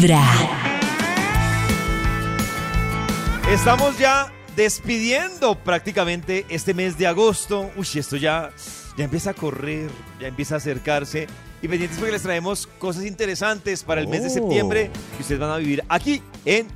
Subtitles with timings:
[0.00, 0.22] Vibra.
[3.50, 7.68] Estamos ya despidiendo prácticamente este mes de agosto.
[7.76, 8.50] Uy, esto ya,
[8.96, 9.90] ya empieza a correr,
[10.20, 11.26] ya empieza a acercarse.
[11.62, 14.34] Y pendientes porque les traemos cosas interesantes para el mes de Oh.
[14.34, 16.68] septiembre que ustedes van a vivir aquí en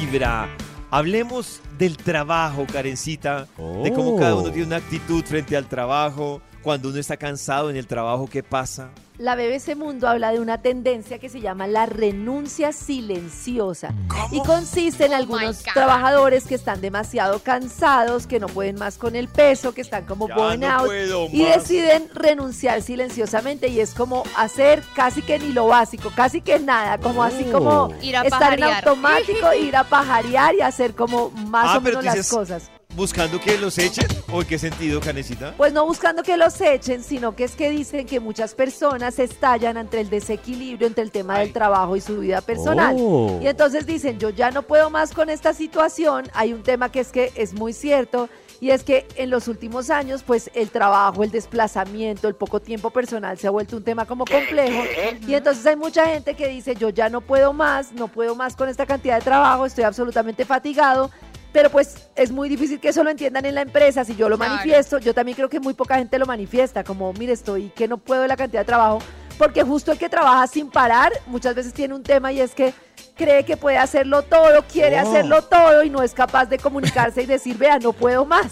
[0.00, 0.48] Vibra.
[0.92, 3.48] Hablemos del trabajo, Karencita,
[3.82, 7.76] de cómo cada uno tiene una actitud frente al trabajo, cuando uno está cansado en
[7.76, 8.88] el trabajo, ¿qué pasa?
[9.18, 13.94] La BBC Mundo habla de una tendencia que se llama la renuncia silenciosa
[14.32, 15.72] y consiste en algunos God.
[15.72, 20.26] trabajadores que están demasiado cansados, que no pueden más con el peso, que están como
[20.26, 25.52] Ya no burnout puedo y deciden renunciar silenciosamente y es como hacer casi que ni
[25.52, 29.84] lo básico, casi que nada, como así como Ir a estar en automático, ir a
[29.84, 32.70] pajarear y hacer como más Ah, o menos las dices- cosas.
[32.96, 34.06] ¿Buscando que los echen?
[34.30, 35.52] ¿O en qué sentido, Karencita?
[35.56, 39.76] Pues no buscando que los echen, sino que es que dicen que muchas personas estallan
[39.76, 41.46] ante el desequilibrio entre el tema Ay.
[41.46, 42.94] del trabajo y su vida personal.
[42.96, 43.40] Oh.
[43.42, 46.30] Y entonces dicen, yo ya no puedo más con esta situación.
[46.34, 48.28] Hay un tema que es que es muy cierto.
[48.60, 52.90] Y es que en los últimos años, pues el trabajo, el desplazamiento, el poco tiempo
[52.90, 54.84] personal se ha vuelto un tema como complejo.
[55.26, 58.54] Y entonces hay mucha gente que dice, yo ya no puedo más, no puedo más
[58.54, 61.10] con esta cantidad de trabajo, estoy absolutamente fatigado.
[61.54, 64.04] Pero pues es muy difícil que eso lo entiendan en la empresa.
[64.04, 64.50] Si yo lo Claro.
[64.54, 67.96] manifiesto, yo también creo que muy poca gente lo manifiesta, como, mire, estoy que no
[67.96, 68.98] puedo de la cantidad de trabajo.
[69.38, 72.74] Porque justo el que trabaja sin parar muchas veces tiene un tema y es que
[73.16, 75.08] cree que puede hacerlo todo, quiere Oh.
[75.08, 78.46] hacerlo todo y no es capaz de comunicarse y decir, vea, no puedo más.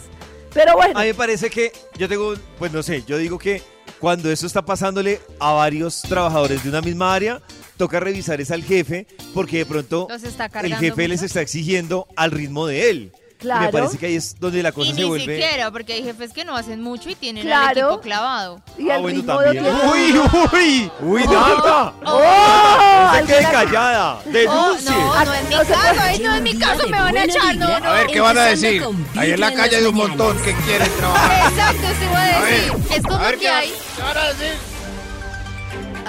[0.55, 3.63] Pero bueno, A mí me parece que yo tengo, pues no sé, yo digo que
[3.99, 7.41] cuando eso está pasándole a varios trabajadores de una misma área,
[7.77, 11.27] toca revisar es al jefe porque de pronto el jefe les mucho.
[11.27, 13.13] está exigiendo al ritmo de él.
[13.15, 13.63] Y Claro.
[13.63, 15.35] me parece que ahí es donde la cosa Y se ni vuelve.
[15.35, 17.73] siquiera, porque hay jefes que no hacen mucho y tienen Claro.
[17.73, 18.63] el equipo clavado.
[18.79, 19.65] y Ah, el bueno, ritmo también.
[19.67, 20.21] ¡Uy,
[20.53, 20.91] uy!
[21.01, 21.93] ¡Uy, nada!
[22.07, 23.11] ¡Oh!
[23.13, 24.15] ¡No se quede callada!
[24.25, 24.91] Oh, ¡Denuncie!
[24.93, 27.81] no, no es mi caso, ay, no es mi caso, me van a echar, no,
[27.81, 27.87] no.
[27.89, 28.85] A ver, ¿qué van a decir?
[29.17, 31.51] Ahí en la calle hay un montón que quieren trabajar.
[31.53, 32.73] Exacto, eso iba a A ver, decir.
[32.97, 33.73] Es como a ver que qué hay.
[33.97, 34.53] ¿qué van a decir?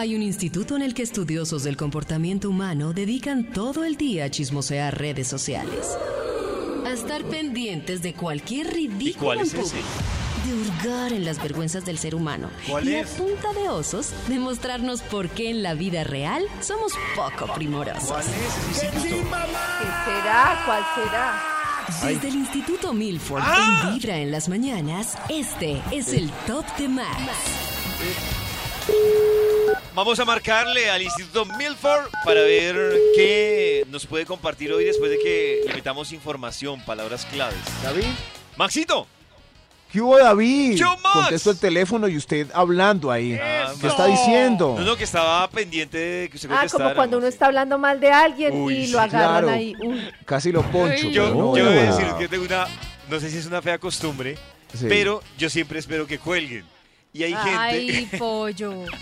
[0.04, 4.30] Hay un instituto en el que estudiosos del comportamiento humano dedican todo el día a
[4.30, 5.98] chismosear redes sociales.
[6.86, 9.62] A estar pendientes de cualquier ridículo cuál en es ese?
[9.62, 9.88] público,
[10.46, 12.50] De hurgar en las vergüenzas del ser humano.
[12.70, 13.14] ¿Cuál y es?
[13.14, 18.04] a punta de osos, demostrarnos por qué en la vida real somos poco primorosos.
[18.04, 19.38] ¿Cuál es ese instituto?
[19.80, 20.64] ¿Qué será?
[20.66, 21.44] ¿Cuál será?
[22.10, 23.84] Desde el Instituto Milford ¡Ah!
[23.86, 27.22] en Vibra en las mañanas, este es el Top de Max.
[29.96, 32.76] Vamos a marcarle al Instituto Milford para ver
[33.16, 37.60] qué nos puede compartir hoy después de que le metamos información, palabras claves.
[37.84, 38.06] ¿David?
[38.58, 39.08] Maxito,
[39.92, 40.76] ¿Qué hubo, David?
[40.76, 41.14] Yo, Max.
[41.14, 43.36] Contesto el teléfono y usted hablando ahí.
[43.40, 44.76] Ah, ¿Qué está diciendo?
[44.80, 48.00] no, no, que estaba pendiente de que usted Ah, como cuando uno está hablando mal
[48.00, 49.50] de alguien Uy, y lo agarran claro.
[49.52, 49.76] ahí.
[49.84, 50.02] Uy.
[50.26, 51.10] Casi lo poncho.
[51.10, 52.66] Yo, no, yo voy a decir que tengo una,
[53.08, 54.36] no sé si es una fea costumbre,
[54.74, 54.88] Sí.
[54.90, 56.66] pero yo siempre espero que cuelguen.
[57.16, 57.50] Y hay gente...
[57.58, 58.86] Ay, pollo.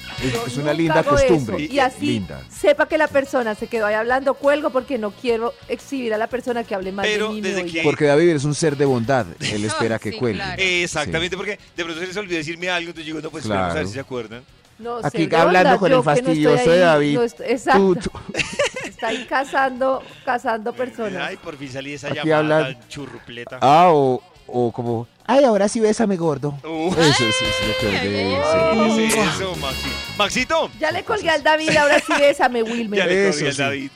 [0.46, 1.64] Es, una linda costumbre.
[1.64, 2.42] Y así Linda.
[2.50, 6.28] sepa que la persona se quedó ahí hablando, cuelgo porque no quiero exhibir a la
[6.28, 7.42] persona que hable mal Pero de mí.
[7.42, 9.26] desde que- Porque David es un ser de bondad.
[9.40, 10.44] Él espera que Sí, cuelgue.
[10.44, 10.62] claro.
[10.62, 13.64] Exactamente, porque de pronto se les olvidó decirme algo, entonces yo digo, no, pues esperemos
[13.64, 13.88] a ver Claro.
[13.88, 14.44] si se acuerdan.
[14.78, 17.16] No, Aquí hablando con el no fastidioso de David.
[17.16, 17.80] no estoy- exacto.
[17.80, 18.12] Tú- tú-
[18.86, 21.30] Está ahí cazando, cazando personas.
[21.30, 23.58] Ay, por fin salí de esa Aquí llamada hablan- churrupleta.
[23.62, 26.58] Ah, o, o como, ay, ahora sí bésame gordo.
[26.64, 26.92] Uh.
[26.92, 29.90] Eso, eso es lo que de ¿Qué es eso, Maxi?
[30.18, 33.00] Maxito, Ya le colgué al David, ahora sí bésame, Wilmer.
[33.00, 33.62] ya le Eso colgué al sí.
[33.62, 33.92] David.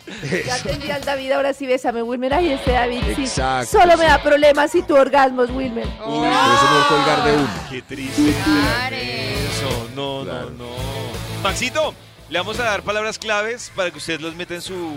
[0.46, 2.34] Ya tendrí al David, ahora sí bésame, Wilmer.
[2.34, 3.22] Ay, este David, sí.
[3.24, 4.10] Exacto, Solo me sí.
[4.12, 5.86] da problemas si tu orgasmos, Wilmer.
[5.86, 7.50] Uy, por eso no colgar de uno.
[7.70, 8.34] Qué triste.
[8.80, 9.34] Pare.
[9.46, 10.50] Eso, no, Claro.
[10.52, 10.76] no, no.
[11.44, 11.94] Maxito,
[12.30, 14.94] le vamos a dar palabras claves para que usted los meta en su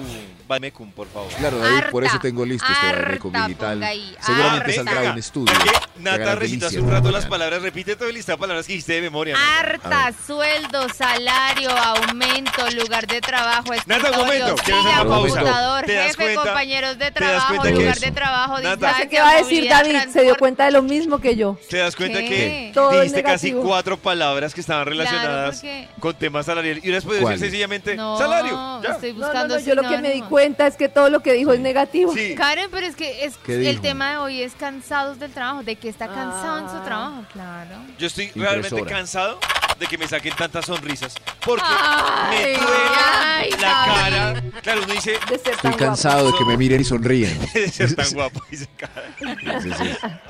[0.48, 1.30] Badmecum, por favor.
[1.34, 3.82] Claro, David, por eso tengo listo este harta, digital.
[3.82, 4.92] ahí, Seguramente harta.
[4.92, 5.54] saldrá un estudio.
[5.98, 7.60] Nata hace delicias un rato las palabras.
[7.60, 9.36] Repite todo el listado de palabras que dijiste de memoria.
[9.58, 15.34] Harta, sueldo, salario, aumento, lugar de trabajo, Nata, un momento, quiero hacer silla, una pausa.
[15.40, 16.42] computador, ¿Te das jefe, cuenta?
[16.44, 18.70] compañeros de ¿Te das trabajo, lugar de trabajo, Nata.
[18.70, 19.96] distancia, ¿Qué va a decir David?
[20.12, 21.58] Se dio cuenta de lo mismo que yo.
[21.68, 22.26] ¿Te das cuenta ¿Qué?
[22.28, 26.82] que Todo dijiste casi cuatro palabras que estaban relacionadas porque- con temas salariales?
[26.84, 28.80] Y una puede decir sencillamente No, salario.
[28.82, 28.90] Ya.
[28.90, 31.20] estoy No, no, buscando no, yo lo que me di cuenta es que todo lo
[31.20, 32.12] que dijo es negativo.
[32.14, 32.34] Sí.
[32.34, 33.82] Karen, pero es que es ¿Qué el dijo?
[33.82, 36.84] tema de hoy es cansados del trabajo, de que está cansado en su Ah.
[36.84, 37.76] trabajo, claro.
[37.98, 38.50] Yo estoy Impresora.
[38.60, 39.38] realmente cansado
[39.78, 41.14] de que me saquen tantas sonrisas.
[41.44, 46.32] Porque Ay, me duele ay, la cara Claro, uno dice, de ser Estoy tan cansado
[46.32, 47.38] de que me miren y sonríen.
[47.54, 48.42] de ser tan guapo.
[48.50, 49.60] y se cae.
[49.62, 49.70] Sí,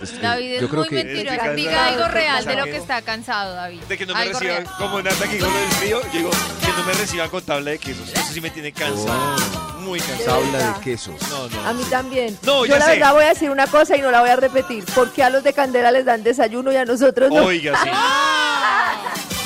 [0.04, 0.18] sí.
[0.20, 1.34] David es yo creo muy que mentiroso.
[1.34, 2.70] Estoy Diga cansado, algo estoy real de lo cansado.
[2.72, 3.80] que está cansado, David.
[3.88, 4.74] De que no me Algo reciban, real.
[4.78, 7.70] como Nata que dijo lo del frío, yo digo, que no me reciban con tabla
[7.70, 8.08] de quesos.
[8.12, 9.36] Eso sí me tiene cansado.
[9.80, 10.40] Muy cansado.
[10.42, 11.14] tabla de quesos.
[11.30, 11.66] No, no.
[11.68, 12.38] A mí también.
[12.42, 12.90] No, Yo ya la sé.
[12.92, 14.84] verdad voy a decir una cosa y no la voy a repetir.
[14.94, 17.44] ¿Por qué a los de Candela les dan desayuno y a nosotros no?
[17.44, 17.88] Oiga, sí.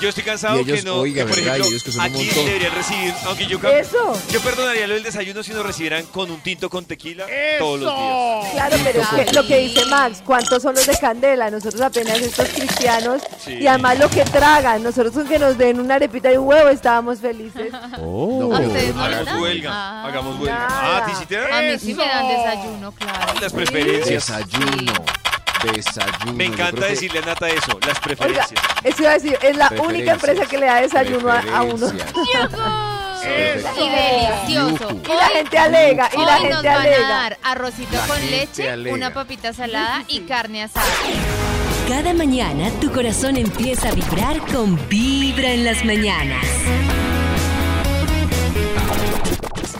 [0.00, 2.06] Yo estoy cansado Y ellos, que no, oiga, que, por ejemplo, ellos que son un
[2.06, 4.22] aquí deberían recibir, aunque yo, Eso.
[4.30, 7.26] yo perdonaría lo del desayuno si nos recibieran con un tinto con tequila
[7.58, 8.52] todos los días.
[8.52, 11.50] Claro, pero es que lo que dice Max, ¿cuántos son los de Candela?
[11.50, 13.54] Nosotros apenas estos cristianos Sí.
[13.54, 14.82] y además lo que tragan.
[14.84, 17.72] Nosotros con que nos den una arepita y un huevo estábamos felices.
[18.00, 18.54] Oh.
[18.54, 20.04] ¿A ustedes no les Hagamos huelga, Ah.
[20.06, 20.54] hagamos huelga.
[20.58, 20.68] Nada.
[20.70, 21.52] Ah, ¿a ti sí te dan?
[21.52, 23.40] A mí sí me dan desayuno, claro.
[23.40, 24.26] Las preferencias.
[24.28, 24.92] Desayuno.
[25.62, 26.32] Desayuno.
[26.34, 28.52] Me encanta decirle a Nata eso, las Oiga, preferencias.
[28.84, 31.86] eso iba a decir, es la única empresa que le da desayuno a, a uno.
[33.76, 34.90] Y delicioso.
[35.04, 37.08] Y la gente alega, y Hoy la nos gente van a alega.
[37.08, 38.94] dar arrocito La con leche, alega.
[38.94, 40.86] una papita salada y carne asada.
[41.88, 46.44] Cada mañana tu corazón empieza a vibrar con Vibra en las mañanas.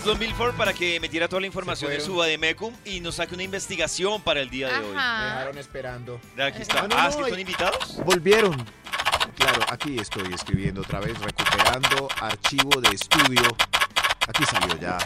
[0.05, 3.43] Don Milford para que metiera toda la información de su Bademecum y nos saque una
[3.43, 4.95] investigación para el día de hoy.
[4.95, 6.21] Me dejaron esperando.
[6.43, 6.83] Aquí está.
[6.83, 7.97] No, no, ah, no, ¿es que son invitados?
[8.05, 8.57] Volvieron.
[9.37, 13.43] Claro, aquí estoy escribiendo otra vez, recuperando archivo de estudio.
[14.27, 14.99] Aquí salió ya.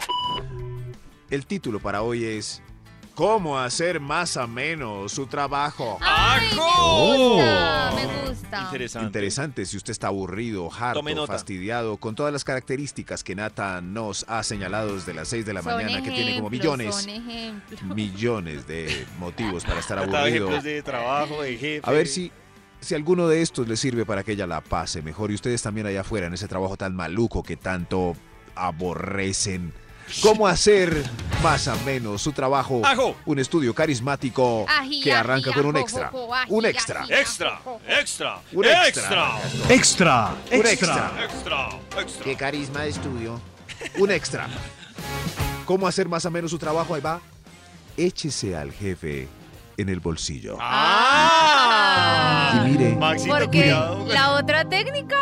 [1.31, 2.63] El título para hoy es
[3.15, 5.99] ¿Cómo hacer más ameno su trabajo?
[6.01, 8.63] Ay, me gusta, me gusta.
[8.63, 9.07] Interesante.
[9.07, 14.43] Interesante si usted está aburrido, harto, fastidiado, con todas las características que Nata nos ha
[14.43, 17.07] señalado desde las 6 de la Son mañana, que tiene como millones,
[17.95, 20.25] millones de motivos para estar aburrido.
[20.27, 21.81] ejemplos de trabajo, de jefe.
[21.83, 22.33] A ver si,
[22.81, 25.87] si alguno de estos le sirve para que ella la pase mejor y ustedes también
[25.87, 28.17] allá afuera en ese trabajo tan maluco que tanto
[28.55, 29.75] aborrecen.
[30.21, 31.03] ¿Cómo hacer
[31.43, 32.83] más o menos su trabajo?
[32.85, 33.17] ¡Ajo!
[33.25, 36.09] Un estudio carismático Ají, que arranca ají, con un ajo, extra.
[36.09, 37.01] ají, Un extra.
[37.03, 37.13] ají.
[37.15, 38.89] Extra, extra, Un extra.
[38.89, 39.39] extra,
[39.69, 41.13] Extra, Un extra.
[41.25, 41.69] extra,
[42.01, 42.25] extra.
[42.25, 43.41] Qué carisma de estudio.
[43.99, 44.49] Un extra.
[45.65, 46.95] ¿Cómo hacer más o menos su trabajo?
[46.95, 47.21] Ahí va.
[47.97, 49.29] Échese al jefe
[49.77, 50.57] en el bolsillo.
[51.63, 52.65] ¡Ah!
[52.67, 52.97] Y mire.
[52.97, 54.07] Maxito, Porque cuidado.
[54.09, 55.17] la otra técnica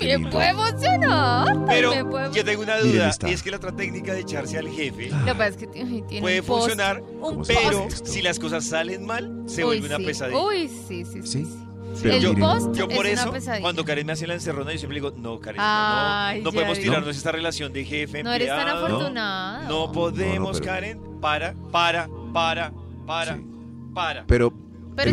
[0.00, 1.56] me puede emocionar.
[1.58, 4.58] me Pero puede- yo tengo una duda, y es que la otra técnica de echarse
[4.58, 7.44] al jefe Lo que pasa es que tiene, tiene puede un post, funcionar, un ¿Cómo
[7.44, 10.38] se pero si las cosas salen mal, se Uy, vuelve una pesadilla.
[10.40, 11.44] Uy, sí, sí, sí.
[11.44, 11.64] ¿Sí?
[12.02, 13.62] Pero el miren, post Yo por es una eso, pesadilla.
[13.62, 16.76] cuando Karen me hace la encerrona, yo siempre le digo, no, Karen, Ay, no, podemos
[16.78, 16.84] vi.
[16.84, 18.86] tirarnos esta relación de jefe, no eres tan empleado.
[18.86, 19.68] afortunado.
[19.68, 22.72] No podemos, No, no, pero- Karen, para, para, para,
[23.06, 23.44] para, Sí.
[23.94, 24.26] Para.
[24.26, 24.52] Pero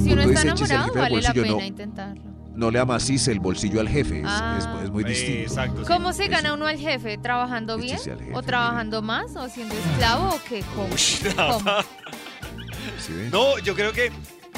[0.01, 1.61] si uno está enamorado, vale la pena no.
[1.61, 2.23] intentarlo.
[2.55, 4.19] no le amacice el bolsillo al jefe.
[4.21, 4.55] Es, Ah.
[4.57, 5.41] es- es muy Eh, distinto.
[5.41, 5.81] Exacto.
[5.85, 5.91] sí.
[5.91, 6.31] ¿Cómo se Eso.
[6.31, 7.17] gana uno al jefe?
[7.17, 7.97] ¿Trabajando bien?
[7.99, 9.35] Jefe, ¿O trabajando más?
[9.35, 10.29] ¿O siendo esclavo?
[10.35, 10.63] ¿O qué?
[10.73, 10.87] ¿Cómo?
[11.35, 11.71] ¿Cómo?
[12.99, 13.29] ¿Sí ve?
[13.29, 14.09] No, yo creo que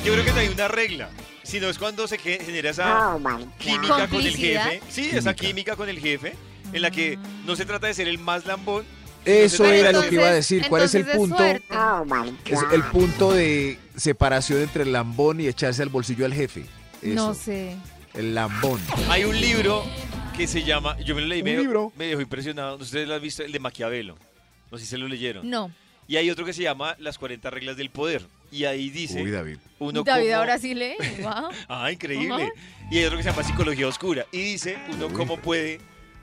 [0.05, 1.09] yo creo que no hay una regla.
[1.43, 3.17] Sino es cuando se ge- genera esa
[3.57, 4.81] química con el jefe.
[4.89, 5.35] Sí, esa Química.
[5.35, 6.35] química con el jefe,
[6.73, 8.83] en la que no se trata de ser el más lambón.
[9.27, 10.65] Eso Pero era lo que iba a decir.
[10.69, 11.37] ¿Cuál es el punto?
[11.37, 11.63] suerte.
[12.45, 16.65] Es el punto de separación entre el lambón y echarse al bolsillo al jefe.
[17.01, 17.75] Eso, No sé.
[18.13, 18.79] El lambón.
[19.09, 19.83] Hay un libro
[20.35, 21.91] que se llama, yo me lo leí, ¿Un me, libro?
[21.97, 22.77] me dejó impresionado.
[22.77, 24.17] Ustedes lo han visto, el de Maquiavelo.
[24.71, 25.49] No sé si se lo leyeron.
[25.49, 25.71] No.
[26.07, 28.25] Y hay otro que se llama Las 40 reglas del poder.
[28.49, 29.57] Y ahí dice Uy, David.
[29.77, 30.95] uno David ahora sí lee.
[31.21, 31.49] Wow.
[31.67, 32.49] Ah, increíble.
[32.89, 34.25] Y hay otro que se llama Psicología Oscura.
[34.31, 35.13] Y dice uno Uy.
[35.13, 35.79] cómo puede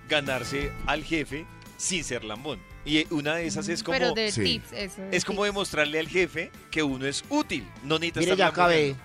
[0.08, 1.44] ganarse al jefe
[1.76, 2.58] sin ser lambón.
[2.84, 4.42] Y una de esas es como, Pero de Sí.
[4.42, 5.00] tips, eso.
[5.02, 5.48] de es como tips.
[5.54, 7.66] demostrarle al jefe que uno es útil.
[7.82, 8.96] No necesita Mire, estar ya acabé.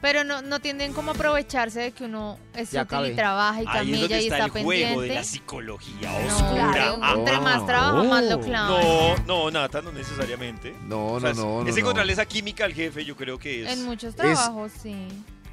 [0.00, 3.12] Pero no, no tienden como a aprovecharse de que uno es Ya útil acabé.
[3.12, 5.14] y trabaja y Ahí es donde y está está el juego de pendiente.
[5.14, 6.70] la psicología No, oscura.
[6.72, 8.40] claro, Ah, entre más ah, trabaja, más lo oh.
[8.40, 8.82] clavan.
[8.82, 10.74] No, no, Nata, no necesariamente.
[10.86, 11.80] No, O sea, no, no, es, no, es no.
[11.80, 13.72] encontrarle esa química al jefe, yo creo que es.
[13.72, 15.08] En muchos trabajos, sí.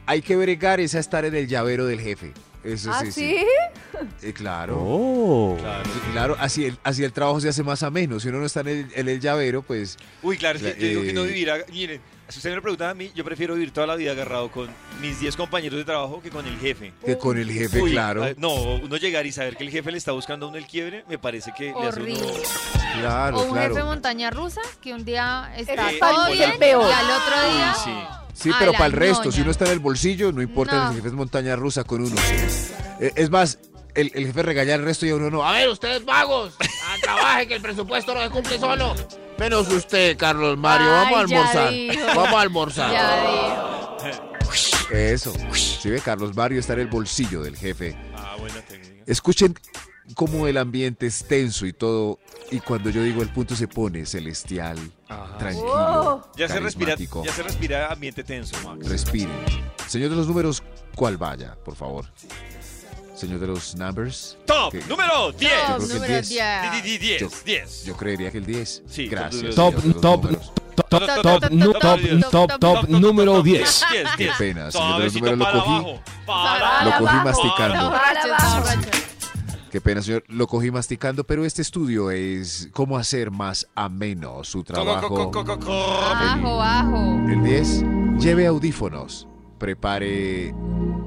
[0.06, 2.34] Hay que bregar es a estar en el llavero del jefe.
[2.63, 3.38] Eso ¿Ah, sí, sí?
[4.22, 4.27] sí.
[4.27, 4.77] Eh, claro.
[4.79, 5.58] Oh.
[5.60, 5.84] Claro.
[5.86, 8.20] Sí, Claro, así el, así el trabajo se hace más ameno.
[8.20, 10.77] Si uno no está en el, en el llavero, pues Uy, claro, es que La-
[10.77, 11.58] yo digo que no eh, vivirá.
[11.72, 14.50] Miren, si usted me lo pregunta a mí, yo prefiero vivir toda la vida agarrado
[14.50, 14.70] con
[15.01, 16.93] mis 10 compañeros de trabajo que con el jefe.
[17.05, 18.25] que con el jefe, Uy, claro.
[18.38, 21.03] No, uno llegar y saber que el jefe le está buscando a uno el quiebre,
[21.10, 22.24] me parece que le hace Horrible.
[22.24, 22.34] uno.
[23.01, 23.74] Claro, o un claro.
[23.75, 26.89] jefe montaña rusa que un día está Eh, todo es bien el peor.
[26.89, 27.91] y al otro Uy, día sí.
[28.34, 29.36] Sí, a pero para el resto, ñoña.
[29.36, 30.82] si uno está en el bolsillo, no importa No.
[30.84, 32.16] si el jefe es montaña rusa con uno.
[33.00, 33.60] Eh, Es más,
[33.96, 35.44] el, el jefe regaña al resto y a uno no.
[35.46, 36.56] A ver, ustedes vagos.
[36.60, 38.96] A trabaje que el presupuesto no se cumple solo.
[39.38, 40.88] Menos usted, Carlos Mario.
[40.90, 41.72] Vamos a almorzar.
[41.72, 42.06] dijo.
[42.16, 42.92] Vamos a almorzar.
[42.92, 43.98] ya.
[44.92, 45.34] Eso.
[45.54, 47.96] Si ve, Carlos Mario está en el bolsillo del jefe.
[48.16, 49.04] Ah, buena técnica.
[49.08, 49.56] Escuchen
[50.13, 52.20] cómo el ambiente es tenso y todo.
[52.51, 54.77] Y cuando yo digo el punto se pone celestial,
[55.39, 56.27] tranquilo, Oh.
[56.38, 58.88] Ya se respira, ya se respira ambiente tenso, Max.
[58.88, 59.32] Respiren.
[59.88, 60.62] Señor de los números,
[60.96, 62.05] ¿cuál vaya, por favor?
[63.15, 64.38] Señor de los numbers.
[64.46, 64.82] Top ¿Qué?
[64.89, 65.51] número 10.
[65.51, 66.29] Yo Top número 10.
[66.29, 67.00] 10.
[67.00, 67.86] 10, Yo- 10.
[67.86, 68.84] Yo creería que el 10.
[68.88, 69.55] Sí, Gracias.
[69.55, 70.27] top top.
[70.89, 72.00] Top, top, nu- top,
[72.32, 73.84] top, top, número 10.
[73.91, 74.38] 10, Qué 10.
[74.38, 75.58] pena, señor de los números, lo cogí.
[75.70, 76.01] abajo.
[76.25, 77.24] Para Para Lo cogí abajo.
[77.29, 79.12] masticando.
[79.74, 80.24] Qué pena, señor.
[80.27, 85.32] Lo cogí masticando, pero este estudio es cómo hacer más ameno su trabajo.
[85.32, 87.27] Bajo, bajo.
[87.27, 87.84] El 10,
[88.20, 89.27] lleve audífonos.
[89.58, 90.53] Prepare,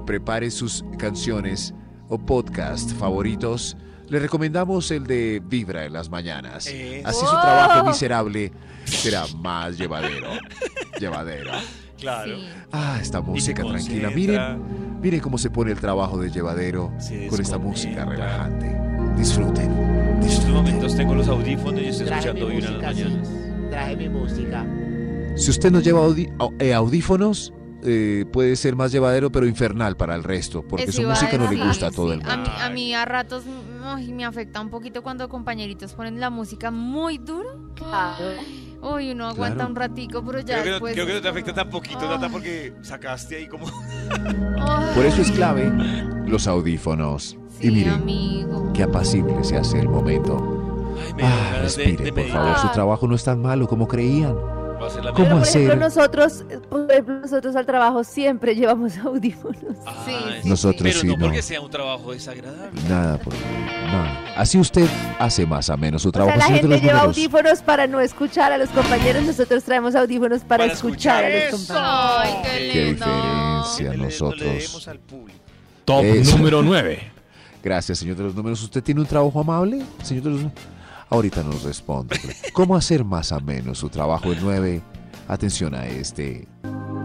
[0.04, 1.74] prepare sus canciones
[2.08, 3.76] o podcast favoritos.
[4.08, 6.66] Le recomendamos el de Vibra en las mañanas.
[6.66, 7.06] Eso.
[7.06, 8.50] Así su trabajo miserable
[8.84, 10.26] será más llevadero.
[10.98, 11.52] Llevadero.
[11.98, 12.36] Claro.
[12.36, 12.46] Sí.
[12.72, 14.10] Ah, esta música tranquila.
[14.10, 16.92] Miren, miren cómo se pone el trabajo de llevadero
[17.30, 18.76] con esta música relajante.
[19.16, 19.70] Disfruten.
[19.72, 23.96] En estos momentos tengo los audífonos y estoy escuchando las música, mañanas.
[23.98, 24.66] mi música.
[25.36, 26.06] Si usted no lleva
[26.58, 31.08] eh, audífonos, eh, puede ser más llevadero, pero infernal para el resto, porque Eso su
[31.08, 32.14] música no le gusta a todo sí.
[32.14, 32.32] el mundo.
[32.32, 36.18] A mí, a mí a ratos mm, ay, me afecta un poquito cuando compañeritos ponen
[36.18, 37.70] la música muy duro.
[37.74, 38.24] Claro.
[38.94, 39.70] Uy, uno aguanta Claro.
[39.70, 40.94] un ratico, pero ya Creo que, después...
[40.94, 43.66] creo que no te afecta tan poquito, ay, Nata, porque sacaste ahí como...
[44.94, 45.70] Por eso es clave
[46.26, 47.36] los audífonos.
[47.60, 48.72] Sí, y miren, amigo.
[48.74, 50.94] qué apacible se hace el momento.
[51.18, 54.34] Ay, Ah, de- respire, de por favor, su trabajo no es tan malo como creían.
[54.76, 55.62] A la ¿Cómo Pero, por hacer?
[55.62, 59.62] ejemplo, nosotros, eh, por ejemplo, nosotros al trabajo siempre llevamos audífonos.
[60.04, 61.24] Sí, Ay, sí, Nosotros Pero sí, no no.
[61.24, 62.80] porque sea un trabajo desagradable.
[62.88, 64.24] Nada, por- nada.
[64.36, 64.86] Así usted
[65.18, 66.38] hace más a menos su O sea, trabajo.
[66.38, 67.16] la gente los lleva números.
[67.16, 71.38] audífonos para no escuchar a los compañeros, nosotros traemos audífonos para, Para escuchar, a los
[71.54, 71.76] escuchar.
[71.76, 72.40] compañeros.
[72.44, 73.06] Ay, qué Qué lindo.
[73.06, 74.88] diferencia no le nosotros.
[74.88, 75.00] al.
[75.84, 76.36] Top Eso.
[76.36, 77.12] número 9.
[77.62, 78.62] Gracias, señor de los números.
[78.62, 79.82] ¿Usted tiene un trabajo amable?
[80.02, 80.62] Señor de los números.
[81.10, 82.18] Ahorita nos responde.
[82.52, 84.82] ¿Cómo hacer más ameno su trabajo en 9?
[85.28, 86.48] Atención a este.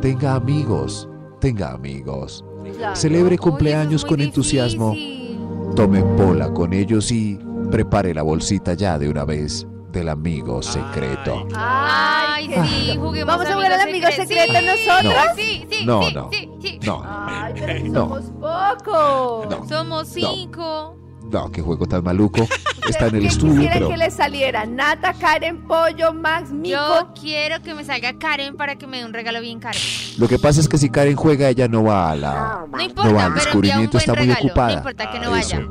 [0.02, 1.08] Tenga amigos.
[1.40, 2.44] Tenga amigos.
[2.78, 2.96] Claro.
[2.96, 4.92] Celebre es cumpleaños con entusiasmo.
[4.92, 5.40] difícil.
[5.76, 7.40] Tome bola con ellos y
[7.72, 11.48] prepare la bolsita ya de una vez del amigo secreto.
[11.56, 15.24] Ay, qué sí, juguemos ¿Vamos a jugar al amigo secreto Sí, nosotros?
[15.36, 16.30] Sí, sí, No, sí, no.
[16.32, 16.80] sí, sí.
[16.86, 18.00] No, Ay, pero si No.
[18.02, 19.50] somos pocos.
[19.50, 19.68] No.
[19.70, 20.98] Somos cinco.
[21.32, 22.48] No, qué juego tan maluco.
[22.88, 24.66] Está en el ¿Quién estudio, pero que le saliera?
[24.66, 27.14] Nata, Karen, Pollo, Max, Yo Mico.
[27.20, 29.78] quiero que me salga Karen para que me dé un regalo bien caro.
[30.18, 32.66] lo que pasa es que si Karen juega, ella no va a la.
[32.70, 34.46] No importa, No va, un descubrimiento está muy regalo.
[34.46, 34.72] ocupada.
[34.72, 35.60] No importa que no Ah, vaya.
[35.60, 35.70] eso.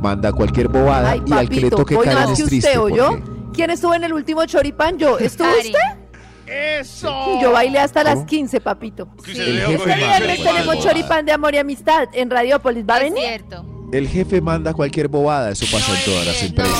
[0.00, 2.68] Manda cualquier bobada Ay, y al que le toque voy Karen más es que triste.
[2.78, 3.18] usted o yo.
[3.54, 4.98] ¿Quién estuvo en el último choripán?
[4.98, 5.18] Yo.
[5.20, 5.66] ¿Estuvo Karen.
[5.66, 6.02] usted?
[6.80, 7.40] ¡Eso!
[7.40, 8.14] Yo bailé hasta ¿Cómo?
[8.14, 9.08] las 15, papito.
[9.24, 9.30] Sí.
[9.32, 10.54] El jefe Este viernes choripán.
[10.54, 12.84] tenemos choripán de amor y amistad en Radiopolis.
[12.88, 13.22] ¿Va a Es venir?
[13.28, 13.64] cierto.
[13.92, 16.76] El jefe manda cualquier bobada, eso pasa en todas las empresas.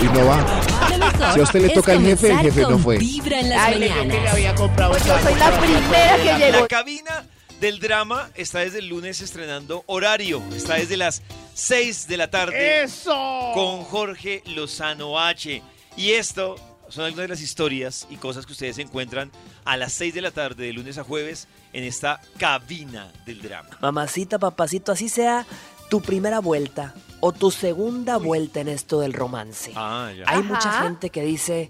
[0.00, 0.04] no.
[0.04, 1.32] Y no va.
[1.34, 2.98] Si a usted le toca el jefe, el jefe no fue.
[2.98, 4.32] Vibra en las Ay, le dije que le mañanas.
[4.32, 6.68] había comprado Pues un yo soy la primera que La llegó.
[6.68, 7.26] cabina
[7.60, 10.40] del drama está desde el lunes estrenando horario.
[10.56, 11.22] Está desde las
[11.54, 13.50] 6 de la tarde ¡Eso!
[13.54, 15.62] con Jorge Lozano H.
[15.96, 16.54] Y esto
[16.88, 19.30] son algunas de las historias y cosas que ustedes encuentran
[19.64, 23.70] a las 6 de la tarde de lunes a jueves en esta cabina del drama.
[23.80, 25.44] Mamacita, papacito, así sea
[25.88, 29.72] tu primera vuelta o tu segunda vuelta en esto del romance.
[29.74, 30.24] Ah, ya.
[30.26, 30.42] Hay Ajá.
[30.42, 31.68] mucha gente que dice,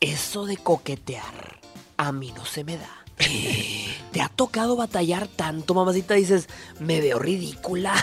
[0.00, 1.60] eso de coquetear
[1.96, 2.90] a mí no se me da.
[4.12, 6.14] ¿Te ha tocado batallar tanto, mamacita?
[6.14, 6.48] Dices,
[6.78, 7.94] me veo ridícula.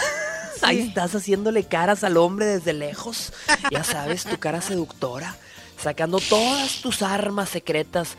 [0.62, 3.34] Ahí estás haciéndole caras al hombre desde lejos.
[3.72, 5.36] Ya sabes, tu cara seductora,
[5.82, 8.16] sacando todas tus armas secretas.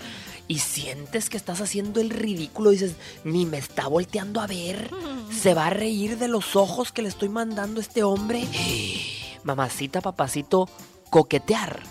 [0.48, 2.70] Y sientes que estás haciendo el ridículo.
[2.70, 4.90] Dices, ni me está volteando a ver.
[5.30, 8.42] Se va a reír de los ojos que le estoy mandando a este hombre.
[9.44, 10.68] Mamacita, papacito,
[11.10, 11.82] coquetear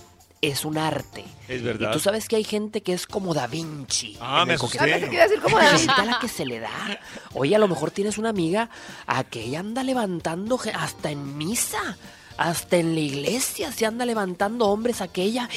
[0.42, 1.24] es un arte.
[1.48, 1.92] Es Y verdad.
[1.92, 4.18] tú sabes que hay gente que es como Da Vinci.
[4.22, 4.80] Ah, me asusté.
[4.94, 5.72] A decir como David.
[5.72, 7.00] Necesita la que se le da.
[7.34, 8.70] Oye, a lo mejor tienes una amiga
[9.08, 11.98] a que ella anda levantando hasta en misa.
[12.38, 15.50] Hasta en la iglesia se anda levantando hombres aquella.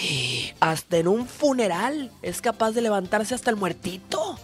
[0.60, 4.38] Hasta en un funeral es capaz de levantarse hasta el muertito.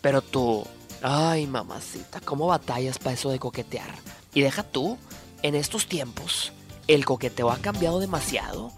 [0.00, 0.64] Pero tú,
[1.02, 3.94] ay mamacita, ¿cómo batallas para eso de coquetear?
[4.32, 4.96] Y deja tú,
[5.42, 6.52] en estos tiempos,
[6.88, 8.72] el coqueteo ha cambiado demasiado.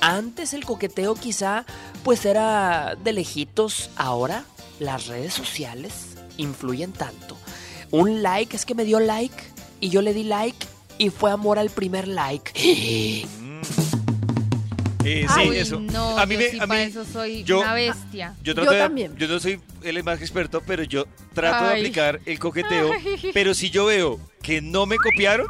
[0.00, 1.64] Antes el coqueteo quizá
[2.04, 4.44] pues era de lejitos, ahora
[4.78, 7.36] las redes sociales influyen tanto.
[7.90, 9.34] Un like es que me dio like
[9.80, 10.66] y yo le di like
[10.98, 12.52] y fue amor al primer like.
[15.06, 15.78] Eh, sí, Ay, eso.
[15.80, 18.34] no, a mí yo me, sí a para mí, eso soy yo- una bestia.
[18.38, 19.14] yo Yo trato de- también.
[19.18, 22.90] yo no soy el más experto, pero yo trato de aplicar el coqueteo.
[22.90, 23.30] Ay.
[23.34, 25.46] Pero si yo veo que no me copiaron,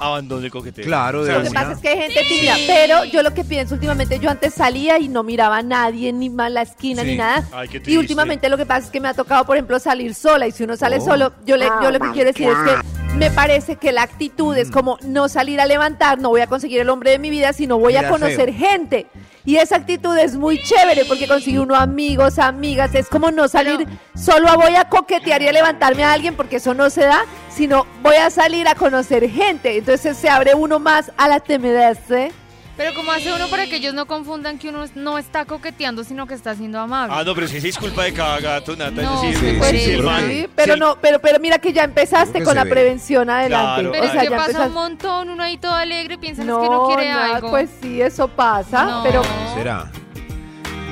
[0.00, 0.86] abandone el coqueteo.
[0.86, 3.34] Claro, de O sea, Lo que pasa es que hay gente tímida, pero yo lo
[3.34, 7.02] que pienso últimamente, yo antes salía y no miraba a nadie, ni más la esquina,
[7.02, 7.08] Sí.
[7.10, 7.46] ni nada.
[7.52, 10.14] Ay, qué Y últimamente lo que pasa es que me ha tocado, por ejemplo, salir
[10.14, 10.46] sola.
[10.46, 11.04] Y si uno sale Oh.
[11.04, 14.54] solo, yo, le, yo lo que quiero decir es que me parece que la actitud
[14.54, 14.58] Mm.
[14.58, 17.52] es como no salir a levantar, no voy a conseguir el hombre de mi vida,
[17.52, 18.70] sino voy a conocer feo.
[18.70, 19.06] gente.
[19.44, 22.94] Y esa actitud es muy chévere porque consigue uno amigos, amigas.
[22.94, 26.56] Es como no salir solo a voy a coquetear y a levantarme a alguien porque
[26.56, 29.78] eso no se da, sino voy a salir a conocer gente.
[29.78, 31.98] Entonces se abre uno más a la timidez.
[32.10, 32.30] ¿eh?
[32.78, 36.26] Pero como hace uno para que ellos no confundan que uno no está coqueteando, sino
[36.28, 37.14] que está siendo amable.
[37.14, 39.02] Ah, no, pero si es disculpa de cada gato, Nata.
[39.02, 39.96] No, sí, Pues sí, sí,
[40.28, 42.70] sí, pero no, pero, pero mira que ya empezaste que con la ve.
[42.70, 43.82] prevención adelante.
[43.82, 43.90] Claro.
[43.92, 46.60] Pero o es que ya pasa empezaste- un montón, uno ahí todo alegre, piensa no,
[46.62, 47.50] que no quiere no, algo.
[47.50, 49.02] pues sí, eso pasa, No.
[49.02, 49.22] pero
[49.56, 49.90] ¿Será?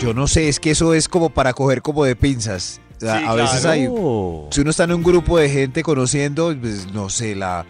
[0.00, 2.80] Yo no sé, es que eso es como para coger como de pinzas.
[2.96, 3.70] O sea, Sí, a veces claro.
[3.70, 4.50] hay.
[4.50, 7.64] Si uno está en un grupo de gente conociendo, pues no sé, la,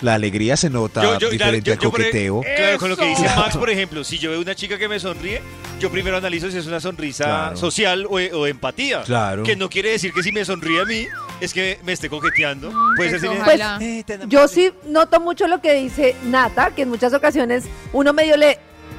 [0.00, 2.42] la alegría se nota Yo- yo- diferente al por- coqueteo.
[2.42, 3.24] Claro, con lo que dice.
[3.36, 5.40] Max, por ejemplo, si yo veo una chica que me sonríe,
[5.80, 7.56] yo primero analizo si es una sonrisa Claro.
[7.56, 9.02] social o, o empatía.
[9.02, 9.42] Claro.
[9.42, 11.06] Que no quiere decir que si me sonríe a mí,
[11.40, 12.70] es que me esté coqueteando.
[12.96, 13.78] Puede pues ser ojalá.
[13.80, 18.36] eh, yo sí noto mucho lo que dice Nata, que en muchas ocasiones uno medio
[18.36, 18.58] le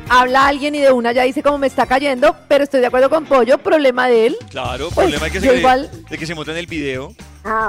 [0.10, 2.88] habla a alguien y de una ya dice como me está cayendo, pero estoy de
[2.88, 4.38] acuerdo con Pollo, problema de él.
[4.50, 7.14] Claro, Pues, problema es que se, igual- de que se monta en el video.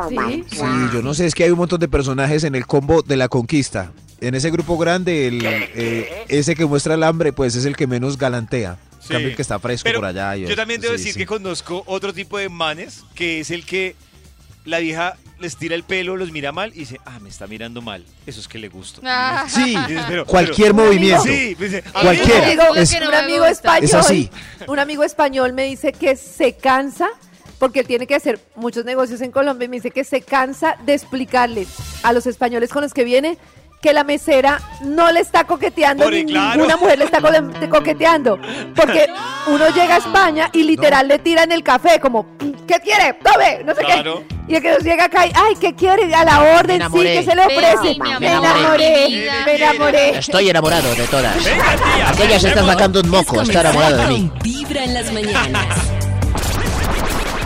[0.08, 0.44] Sí.
[0.50, 0.56] Sí,
[0.92, 3.28] yo no sé, es que hay un montón de personajes en el combo de la
[3.28, 3.92] conquista.
[4.20, 7.87] En ese grupo grande, el, eh, ese que muestra el hambre, pues es el que
[7.87, 8.73] menos galantea.
[8.73, 9.08] En Sí.
[9.11, 10.35] cambio, el que está fresco Pero por allá.
[10.37, 11.18] Yo también debo sí, decir sí.
[11.20, 13.94] que conozco otro tipo de manes, que es el que
[14.64, 17.80] la vieja les tira el pelo, los mira mal y dice, ah, me está mirando
[17.80, 18.04] mal.
[18.26, 19.00] Eso es que le gusto.
[19.04, 19.47] Ah.
[19.49, 21.23] Sí, dices, pero- cualquier pero- movimiento.
[21.23, 22.50] Sí, dice, Cualquiera.
[22.82, 23.50] Es- no un amigo gusta.
[23.52, 24.30] español, Es así.
[24.66, 27.08] un amigo español me dice que se cansa
[27.58, 30.76] porque él tiene que hacer muchos negocios en Colombia y me dice que se cansa
[30.84, 31.68] de explicarles
[32.02, 33.36] a los españoles con los que viene
[33.80, 36.56] que la mesera no le está coqueteando Pobre, ni claro.
[36.56, 38.36] ninguna mujer le está co- coqueteando
[38.74, 39.06] porque
[39.46, 42.26] uno llega a España y literal le tiran el café como
[42.66, 43.14] ¿qué quiere?
[43.22, 44.24] tome no sé Claro.
[44.28, 46.12] qué y el que nos llega acá y, ay ¿qué quiere?
[46.12, 50.92] a la orden sí que se le ofrece me amor, enamoré me enamoré Estoy enamorado
[50.96, 51.36] de todas.
[51.44, 54.32] Venga, tía, Aquella se está sacando un moco, está enamorado de mí.
[54.42, 55.66] Vibra en las mañanas.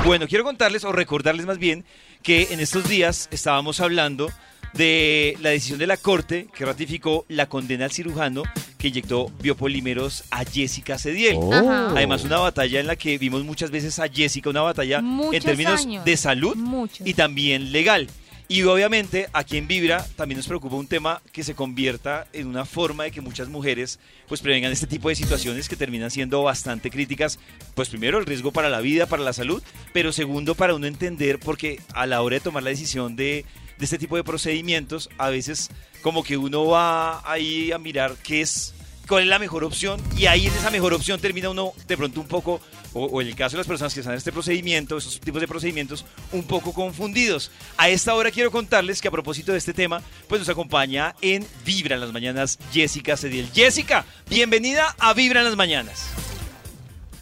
[0.04, 1.84] Bueno, quiero contarles o recordarles más bien
[2.22, 4.30] que en estos días estábamos hablando
[4.74, 8.42] de la decisión de la Corte que ratificó la condena al cirujano
[8.78, 11.36] que inyectó biopolímeros a Jessica Cediel.
[11.38, 11.52] Oh.
[11.94, 15.82] Además, una batalla en la que vimos muchas veces a Jessica, una batalla en términos
[15.82, 16.04] años.
[16.04, 17.06] de salud Muchos.
[17.06, 18.08] y también legal.
[18.52, 22.66] Y obviamente aquí en Vibra también nos preocupa un tema que se convierta en una
[22.66, 26.90] forma de que muchas mujeres pues prevengan este tipo de situaciones que terminan siendo bastante
[26.90, 27.38] críticas.
[27.74, 29.62] Pues primero el riesgo para la vida, para la salud,
[29.94, 33.46] pero segundo para uno entender porque a la hora de tomar la decisión de,
[33.78, 35.70] de este tipo de procedimientos a veces
[36.02, 38.74] como que uno va ahí a mirar qué es
[39.08, 42.20] cuál es la mejor opción y ahí en esa mejor opción termina uno de pronto
[42.20, 42.60] un poco,
[42.92, 45.40] o, o en el caso de las personas que están en este procedimiento, esos tipos
[45.40, 47.50] de procedimientos, un poco confundidos.
[47.76, 51.46] A esta hora quiero contarles que a propósito de este tema, pues nos acompaña en
[51.64, 53.50] Vibra en las Mañanas Jessica Cediel.
[53.52, 56.08] Jessica, bienvenida a Vibra en las Mañanas.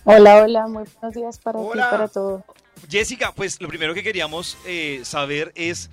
[0.05, 1.83] Hola, hola, muy buenos días para Hola.
[1.83, 2.45] ti y para todo.
[2.89, 5.91] Jessica, pues lo primero que queríamos eh, saber es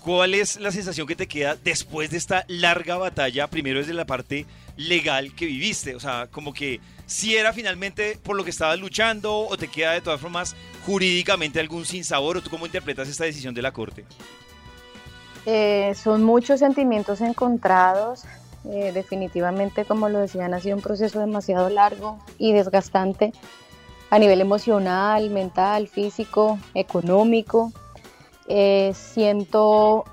[0.00, 4.06] cuál es la sensación que te queda después de esta larga batalla, primero desde la
[4.06, 4.46] parte
[4.78, 9.40] legal que viviste, o sea, como que si era finalmente por lo que estabas luchando
[9.40, 10.54] o te queda de todas formas
[10.86, 14.04] jurídicamente algún sinsabor o tú cómo interpretas esta decisión de la Corte.
[15.46, 18.24] Eh, son muchos sentimientos encontrados.
[18.70, 23.32] eh, definitivamente, como lo decían, ha sido un proceso demasiado largo y desgastante
[24.10, 27.72] a nivel emocional, mental, físico, económico.
[28.46, 30.04] Eh, siento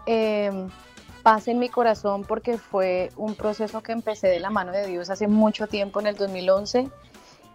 [1.26, 5.10] paz en mi corazón porque fue un proceso que empecé de la mano de Dios
[5.10, 6.88] hace mucho tiempo, en el 2011.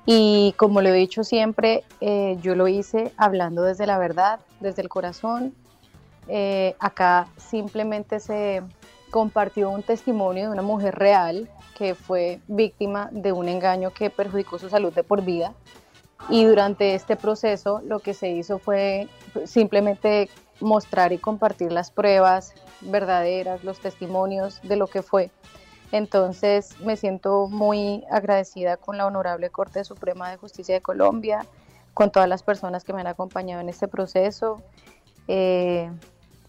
[0.07, 4.83] Y como lo he dicho siempre, eh, yo lo hice hablando desde la verdad, desde
[4.83, 5.55] el corazón.
[6.27, 8.61] Eh, acá simplemente se
[9.13, 14.59] compartió un testimonio de una mujer real que fue víctima de un engaño que perjudicó
[14.59, 15.55] su salud de por vida.
[16.29, 19.07] Y durante este proceso lo que se hizo fue
[19.45, 20.29] simplemente
[20.59, 25.31] mostrar y compartir las pruebas verdaderas, los testimonios de lo que fue.
[25.93, 31.45] Entonces me siento muy agradecida con la Honorable Corte Suprema de Justicia de Colombia,
[31.95, 34.63] con todas las personas que me han acompañado en este proceso
[35.27, 35.91] eh,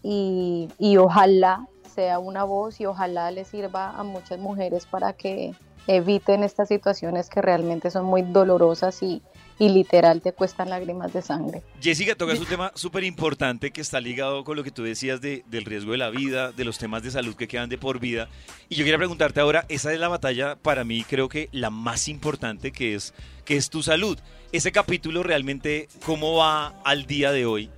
[0.02, 5.54] y, y ojalá sea una voz y ojalá le sirva a muchas mujeres para que
[5.86, 9.22] eviten estas situaciones que realmente son muy dolorosas y,
[9.62, 11.62] y literal te cuestan lágrimas de sangre.
[11.80, 15.44] Jessica, tocas un tema súper importante que está ligado con lo que tú decías de,
[15.46, 18.28] del riesgo de la vida, de los temas de salud que quedan de por vida.
[18.68, 22.08] Y yo quería preguntarte ahora, esa es la batalla para mí creo que la más
[22.08, 24.18] importante que es, que es tu salud.
[24.50, 27.70] Ese capítulo realmente, ¿cómo va al día de hoy?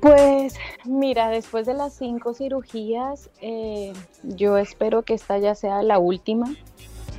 [0.00, 3.92] Pues mira, después de las cinco cirugías, eh,
[4.24, 6.52] yo espero que esta ya sea la última.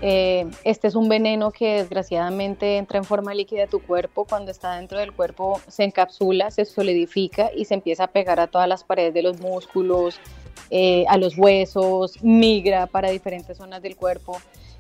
[0.06, 4.26] Eh, este es un veneno que desgraciadamente entra en forma líquida a tu cuerpo.
[4.26, 8.48] Cuando está dentro del cuerpo se encapsula, se solidifica y se empieza a pegar a
[8.48, 10.20] todas las paredes de los músculos,
[10.70, 14.38] eh, a los huesos, migra para diferentes zonas del cuerpo.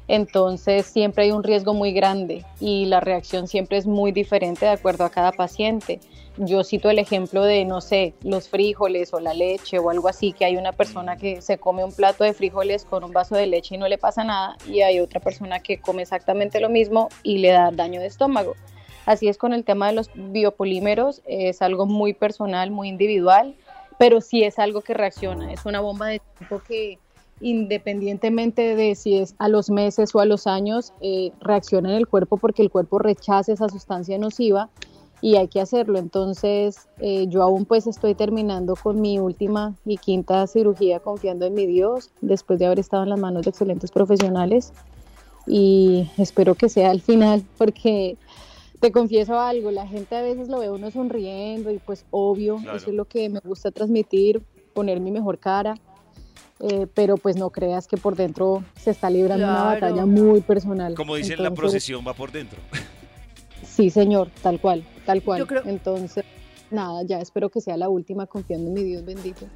[0.07, 4.71] Entonces siempre hay un riesgo muy grande y la reacción siempre es muy diferente de
[4.71, 5.99] acuerdo a cada paciente.
[6.37, 10.33] Yo cito el ejemplo de, no sé, los frijoles o la leche o algo así,
[10.33, 13.45] que hay una persona que se come un plato de frijoles con un vaso de
[13.45, 17.09] leche y no le pasa nada y hay otra persona que come exactamente lo mismo
[17.21, 18.55] y le da daño de estómago.
[19.05, 23.55] Así es con el tema de los biopolímeros, es algo muy personal, muy individual,
[23.99, 26.97] pero sí es algo que reacciona, es una bomba de tiempo que
[27.43, 32.07] independientemente de si es a los meses o a los años, eh, reacciona en el
[32.07, 34.69] cuerpo porque el cuerpo rechaza esa sustancia nociva
[35.21, 35.99] y hay que hacerlo.
[35.99, 41.53] Entonces, eh, yo aún pues estoy terminando con mi última y quinta cirugía confiando en
[41.53, 44.71] mi Dios, después de haber estado en las manos de excelentes profesionales
[45.45, 48.15] y espero que sea el final porque
[48.79, 52.89] te confieso algo, la gente a veces lo ve uno sonriendo y pues obvio, eso
[52.89, 54.41] es lo que me gusta transmitir,
[54.73, 55.75] poner mi mejor cara
[56.59, 60.95] eh, pero pues no creas que por dentro se está librando una batalla muy personal.
[60.95, 62.59] Como dicen, la procesión va por dentro.
[63.65, 65.47] Sí, señor, tal cual, tal cual.
[65.65, 66.25] Entonces,
[66.69, 69.47] nada, ya espero que sea la última confiando en mi Dios bendito.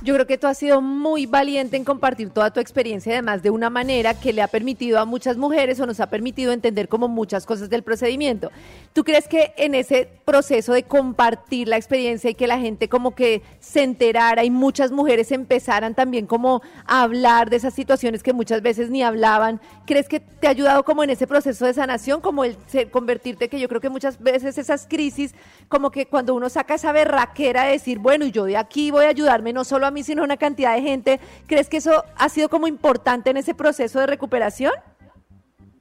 [0.00, 3.50] Yo creo que tú has sido muy valiente en compartir toda tu experiencia, además de
[3.50, 7.08] una manera que le ha permitido a muchas mujeres o nos ha permitido entender como
[7.08, 8.52] muchas cosas del procedimiento.
[8.92, 13.16] ¿Tú crees que en ese proceso de compartir la experiencia y que la gente como
[13.16, 18.32] que se enterara y muchas mujeres empezaran también como a hablar de esas situaciones que
[18.32, 22.20] muchas veces ni hablaban, ¿crees que te ha ayudado como en ese proceso de sanación,
[22.20, 22.56] como el
[22.92, 25.34] convertirte, que yo creo que muchas veces esas crisis,
[25.66, 29.06] como que cuando uno saca esa berraquera de decir, bueno, y yo de aquí voy
[29.06, 31.20] a ayudarme no solo a mí, sino a una cantidad de gente.
[31.46, 34.72] ¿Crees que eso ha sido como importante en ese proceso de recuperación?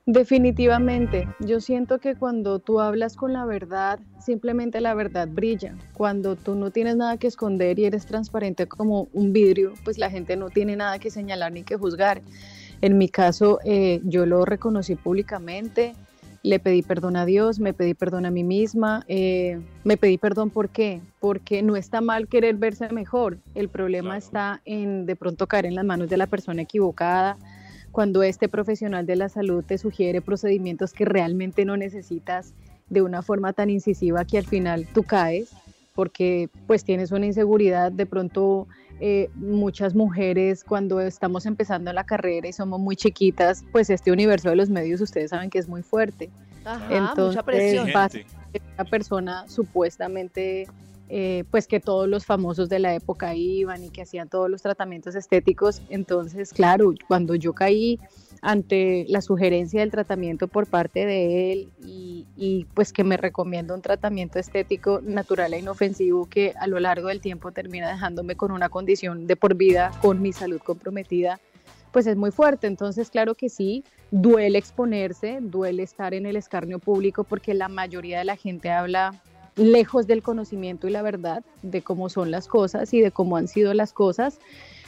[0.10, 5.76] Definitivamente, yo siento que cuando tú hablas con la verdad, simplemente la verdad brilla.
[5.92, 10.10] Cuando tú no tienes nada que esconder y eres transparente como un vidrio, pues la
[10.10, 12.22] gente no tiene nada que señalar ni que juzgar.
[12.80, 15.94] En mi caso, eh, yo lo reconocí públicamente,
[16.48, 20.50] le pedí perdón a Dios, me pedí perdón a mí misma, eh, me pedí perdón
[20.50, 21.02] ¿por qué?
[21.20, 25.76] Porque no está mal querer verse mejor, el problema está en de pronto caer en
[25.76, 27.38] las manos de la persona equivocada,
[27.92, 32.54] cuando este profesional de la salud te sugiere procedimientos que realmente no necesitas
[32.90, 35.54] de una forma tan incisiva que al final tú caes
[35.96, 38.68] porque pues tienes una inseguridad, de pronto
[39.00, 44.50] eh, muchas mujeres cuando estamos empezando la carrera y somos muy chiquitas, pues este universo
[44.50, 46.30] de los medios ustedes saben que es muy fuerte.
[46.90, 47.90] Entonces, mucha presión.
[47.90, 50.68] Una persona supuestamente,
[51.10, 54.62] eh, pues que todos los famosos de la época iban y que hacían todos los
[54.62, 55.82] tratamientos estéticos.
[55.90, 58.00] Entonces, claro, cuando yo caí
[58.42, 63.82] ante la sugerencia del tratamiento por parte de él y, pues que me recomienda un
[63.82, 68.70] tratamiento estético natural e inofensivo que a lo largo del tiempo termina dejándome con una
[68.70, 71.40] condición de por vida, con mi salud comprometida,
[71.92, 72.68] pues es muy fuerte.
[72.68, 78.20] Entonces, claro que sí, duele exponerse, duele estar en el escarnio público porque la mayoría
[78.20, 79.22] de la gente habla
[79.58, 83.48] lejos del conocimiento y la verdad de cómo son las cosas y de cómo han
[83.48, 84.40] sido las cosas.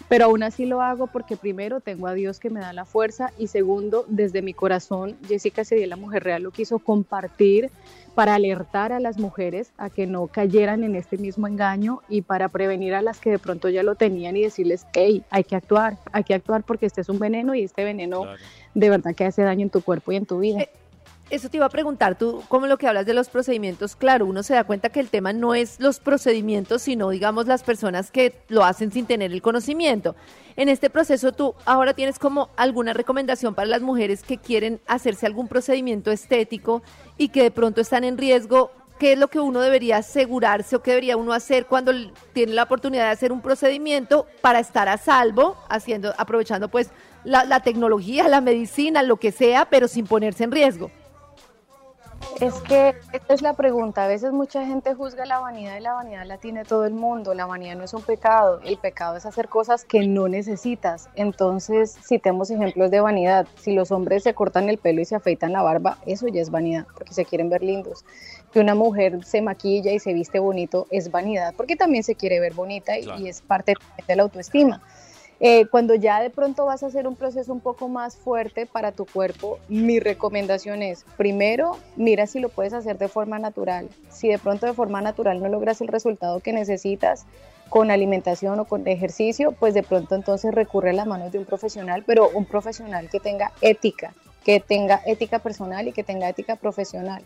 [0.08, 3.32] Pero aún así lo hago porque primero tengo a Dios que me da la fuerza
[3.38, 7.70] y segundo, desde mi corazón, Jessica Cedí, la mujer real, lo quiso compartir
[8.16, 12.50] para alertar a las mujeres a que no cayeran en este mismo engaño y para
[12.50, 15.98] prevenir a las que de pronto ya lo tenían y decirles, hey, hay que actuar,
[16.12, 18.26] hay que actuar porque este es un veneno y este veneno
[18.74, 20.66] de verdad que hace daño en tu cuerpo y en tu vida.
[21.30, 24.42] Eso te iba a preguntar, tú, como lo que hablas de los procedimientos, claro, uno
[24.42, 28.34] se da cuenta que el tema no es los procedimientos, sino, digamos, las personas que
[28.48, 30.16] lo hacen sin tener el conocimiento.
[30.56, 35.28] En este proceso, tú ahora tienes como alguna recomendación para las mujeres que quieren hacerse
[35.28, 36.82] algún procedimiento estético
[37.16, 38.72] y que de pronto están en riesgo.
[38.98, 41.94] ¿Qué es lo que uno debería asegurarse o qué debería uno hacer cuando
[42.34, 46.90] tiene la oportunidad de hacer un procedimiento para estar a salvo, haciendo, aprovechando pues
[47.24, 50.90] la, la tecnología, la medicina, lo que sea, pero sin ponerse en riesgo?
[52.40, 54.06] Es que esta es la pregunta.
[54.06, 57.34] A veces mucha gente juzga la vanidad y la vanidad la tiene todo el mundo.
[57.34, 58.62] La vanidad no es un pecado.
[58.64, 61.10] El pecado es hacer cosas que no necesitas.
[61.16, 63.46] Entonces, citemos ejemplos de vanidad.
[63.58, 66.50] Si los hombres se cortan el pelo y se afeitan la barba, eso ya es
[66.50, 68.06] vanidad, porque se quieren ver lindos.
[68.54, 72.40] Que una mujer se maquilla y se viste bonito es vanidad, porque también se quiere
[72.40, 73.74] ver bonita y, y es parte
[74.08, 74.82] de la autoestima.
[75.42, 78.92] Eh, cuando ya de pronto vas a hacer un proceso un poco más fuerte para
[78.92, 83.88] tu cuerpo, mi recomendación es, primero, mira si lo puedes hacer de forma natural.
[84.10, 87.26] Si de pronto de forma natural no logras el resultado que necesitas
[87.70, 91.46] con alimentación o con ejercicio, pues de pronto entonces recurre a las manos de un
[91.46, 96.58] profesional, pero un profesional que tenga ética, que tenga ética personal y que tenga ética
[96.58, 97.24] profesional.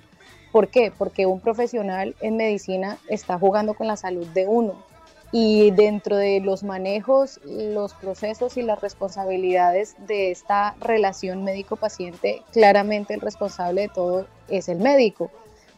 [0.52, 0.92] ¿Por qué?
[0.96, 4.93] Porque un profesional en medicina está jugando con la salud de uno
[5.36, 13.16] y dentro de los manejos, los procesos y las responsabilidades de esta relación médico-paciente, claramente
[13.16, 15.32] el responsable de todo es el médico.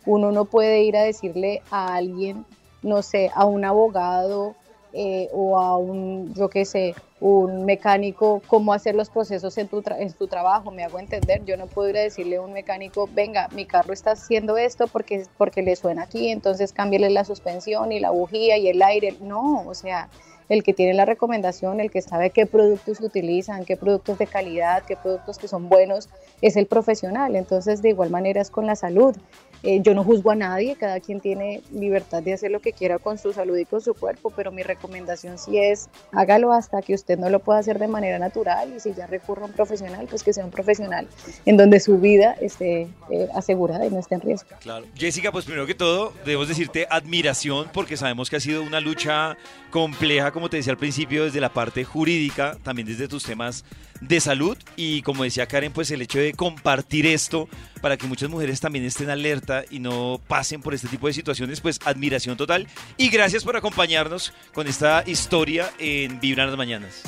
[0.05, 2.45] Uno no puede ir a decirle a alguien,
[2.81, 4.55] no sé, a un abogado
[4.91, 9.81] eh, o a un, yo qué sé, un mecánico cómo hacer los procesos en tu,
[9.97, 13.09] en tu trabajo, me hago entender, yo no puedo ir a decirle a un mecánico,
[13.13, 17.91] venga, mi carro está haciendo esto porque, porque le suena aquí, entonces cámbiale la suspensión
[17.91, 20.09] y la bujía y el aire, no, o sea,
[20.49, 24.83] el que tiene la recomendación, el que sabe qué productos utilizan, qué productos de calidad,
[24.83, 26.09] qué productos que son buenos,
[26.41, 27.35] es el profesional.
[27.35, 29.15] Entonces, de igual manera es con la salud.
[29.63, 32.99] Eh, yo no juzgo a nadie, cada quien tiene libertad de hacer lo que quiera
[32.99, 36.93] con su salud y con su cuerpo, pero mi recomendación sí es hágalo hasta que
[36.93, 40.07] usted no lo pueda hacer de manera natural y si ya recurre a un profesional,
[40.09, 41.07] pues que sea un profesional
[41.45, 44.49] en donde su vida esté eh, asegurada y no esté en riesgo.
[44.59, 44.85] Claro.
[44.95, 49.37] Jessica, pues primero que todo, debemos decirte admiración porque sabemos que ha sido una lucha
[49.71, 53.65] compleja, como te decía al principio, desde la parte jurídica, también desde tus temas
[54.01, 57.47] de salud y como decía Karen, pues el hecho de compartir esto
[57.81, 61.61] para que muchas mujeres también estén alerta y no pasen por este tipo de situaciones,
[61.61, 67.03] pues admiración total y gracias por acompañarnos con esta historia en Vibrar las Mañanas.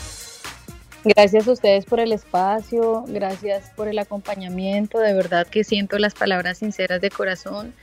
[1.03, 6.13] Gracias a ustedes por el espacio, gracias por el acompañamiento, de verdad que siento las
[6.13, 7.73] palabras sinceras de corazón.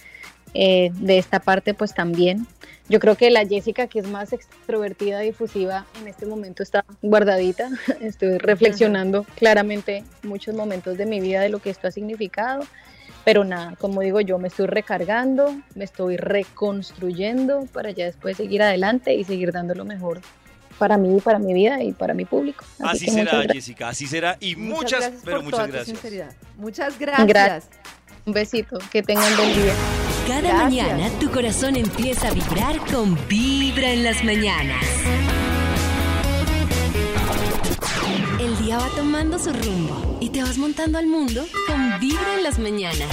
[0.54, 2.46] Eh, de esta parte pues también.
[2.88, 7.70] Yo creo que la Jessica, que es más extrovertida, difusiva, en este momento está guardadita.
[8.00, 12.64] Estoy reflexionando claramente muchos momentos de mi vida de lo que esto ha significado.
[13.24, 18.62] Pero nada, como digo yo, me estoy recargando, me estoy reconstruyendo para ya después seguir
[18.62, 20.20] adelante y seguir dando lo mejor
[20.78, 22.64] para mí, para mi vida y para mi público.
[22.80, 24.36] Así, será, Jessica, así será.
[24.40, 25.98] Y muchas, pero muchas gracias.
[26.56, 27.68] Muchas gracias.
[28.26, 29.74] Un besito, que tengan buen día.
[30.26, 34.82] Cada mañana tu corazón empieza a vibrar con Vibra en las mañanas.
[38.40, 42.42] El día va tomando su rumbo y te vas montando al mundo con Vibra en
[42.42, 43.08] las mañanas.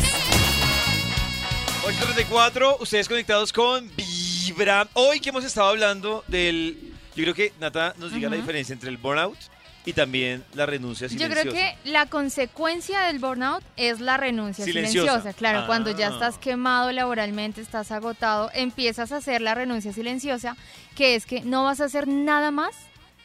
[1.84, 4.88] 834, ustedes conectados con Vibra.
[4.93, 6.93] Hoy que hemos estado hablando del...
[7.15, 9.38] Yo creo que Nata nos diga la diferencia entre el burnout
[9.86, 11.44] y también la renuncia silenciosa.
[11.44, 15.34] Yo creo que la consecuencia del burnout es la renuncia silenciosa.
[15.34, 16.12] Claro, cuando ya Ah.
[16.13, 20.56] estás quemado laboralmente, estás agotado, empiezas a hacer la renuncia silenciosa,
[20.96, 22.76] que es que no vas a hacer nada más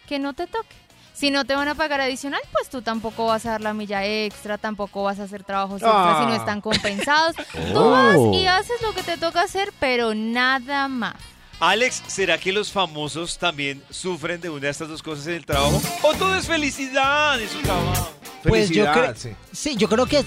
[0.09, 0.75] que no te toque.
[1.13, 4.05] Si no te van a pagar adicional, pues tú tampoco vas a dar la milla
[4.05, 6.37] extra, tampoco vas a hacer trabajos extras si no Ah.
[6.37, 7.35] están compensados.
[7.73, 7.91] Tú Oh.
[7.91, 11.15] vas y haces lo que te toca hacer, pero nada más.
[11.59, 15.47] Alex, ¿será que los famosos también sufren de una de estas dos cosas en el
[15.47, 15.81] trabajo?
[16.03, 18.11] ¿O todo es felicidad en su trabajo?
[18.43, 19.31] Pues yo Felicidad, creo, sí.
[19.53, 20.23] sí, yo creo que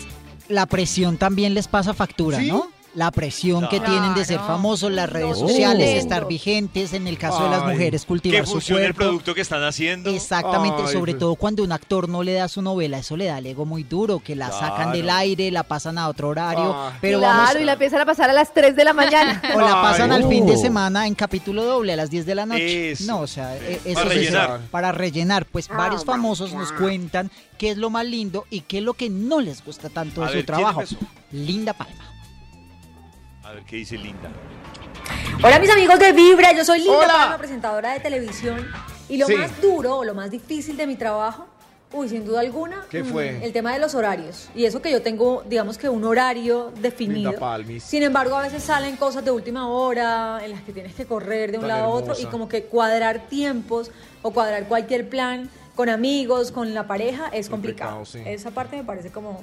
[0.48, 2.72] la presión también les pasa factura, ¿no?
[2.96, 5.48] La presión que tienen de ser famosos, las redes No.
[5.48, 6.00] sociales, Tremendo.
[6.02, 9.10] estar vigentes, en el caso de las mujeres, Que cultivar su funcione el cuerpo.
[9.12, 10.10] producto que están haciendo.
[10.10, 11.20] Exactamente, Ay, sobre pues.
[11.20, 13.84] todo cuando un actor no le da su novela, eso le da el ego muy
[13.84, 17.62] duro, que la sacan del aire, la pasan a otro horario, Ah, pero claro, vamos,
[17.62, 19.40] y la empiezan a pasar a las 3 de la mañana.
[19.56, 22.34] o la pasan Ay, al fin de semana en capítulo doble a las 10 de
[22.36, 22.92] la noche.
[22.92, 23.04] Eso.
[23.06, 24.60] No, o sea, e- eso Para es- rellenar.
[24.72, 28.80] para rellenar, pues Oh varios famosos nos cuentan qué es lo más lindo y qué
[28.80, 30.82] es lo que no les gusta tanto A de ver, su ¿quién trabajo.
[31.32, 31.94] Linda Palma.
[33.50, 34.30] A ver qué dice Linda.
[35.44, 37.08] Hola mis amigos de Vibra, yo soy Linda Hola.
[37.14, 38.68] Palma, presentadora de televisión
[39.08, 39.34] y lo Sí.
[39.34, 41.48] más duro o lo más difícil de mi trabajo,
[41.92, 43.44] uy, sin duda alguna, ¿Qué mm, fue?
[43.44, 44.50] el tema de los horarios.
[44.54, 47.32] Y eso que yo tengo, digamos que un horario definido.
[47.32, 47.82] Linda Palmis.
[47.84, 51.52] Sin embargo, a veces salen cosas de última hora en las que tienes que correr
[51.52, 52.30] de un Tan lado a otro y hermosa.
[52.30, 53.90] como que cuadrar tiempos
[54.22, 57.96] o cuadrar cualquier plan con amigos, con la pareja, es complicado.
[57.98, 58.30] Complicado, sí.
[58.32, 59.42] Esa parte me parece como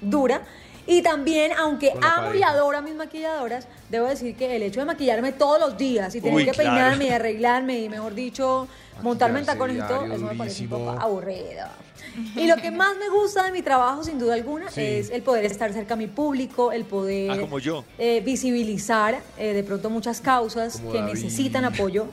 [0.00, 0.42] dura.
[0.86, 4.86] Y también, aunque amo y adoro a mis maquilladoras, debo decir que el hecho de
[4.86, 6.70] maquillarme todos los días y tener Uy, que claro.
[6.70, 8.68] peinarme y arreglarme y, mejor dicho,
[9.02, 11.66] montarme en tacones y todo, eso me parece un poco aburrido.
[12.36, 14.82] Y lo que más me gusta de mi trabajo, sin duda alguna, Sí.
[14.82, 17.84] es el poder estar cerca a mi público, el poder Ah, como yo.
[17.98, 21.14] eh, visibilizar eh, de pronto muchas causas Como que David.
[21.14, 22.06] necesitan apoyo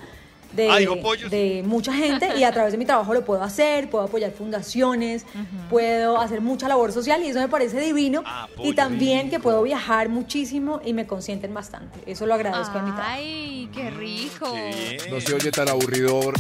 [0.54, 0.78] de, Ah,
[1.30, 5.26] de mucha gente y a través de mi trabajo lo puedo hacer, puedo apoyar fundaciones,
[5.70, 9.62] puedo hacer mucha labor social y eso me parece divino Ah, y también que puedo
[9.64, 12.00] viajar muchísimo y me consienten bastante.
[12.06, 13.14] Eso lo agradezco en mi trabajo.
[13.16, 14.54] Ay, qué rico.
[15.10, 16.36] No se oye tan aburridor.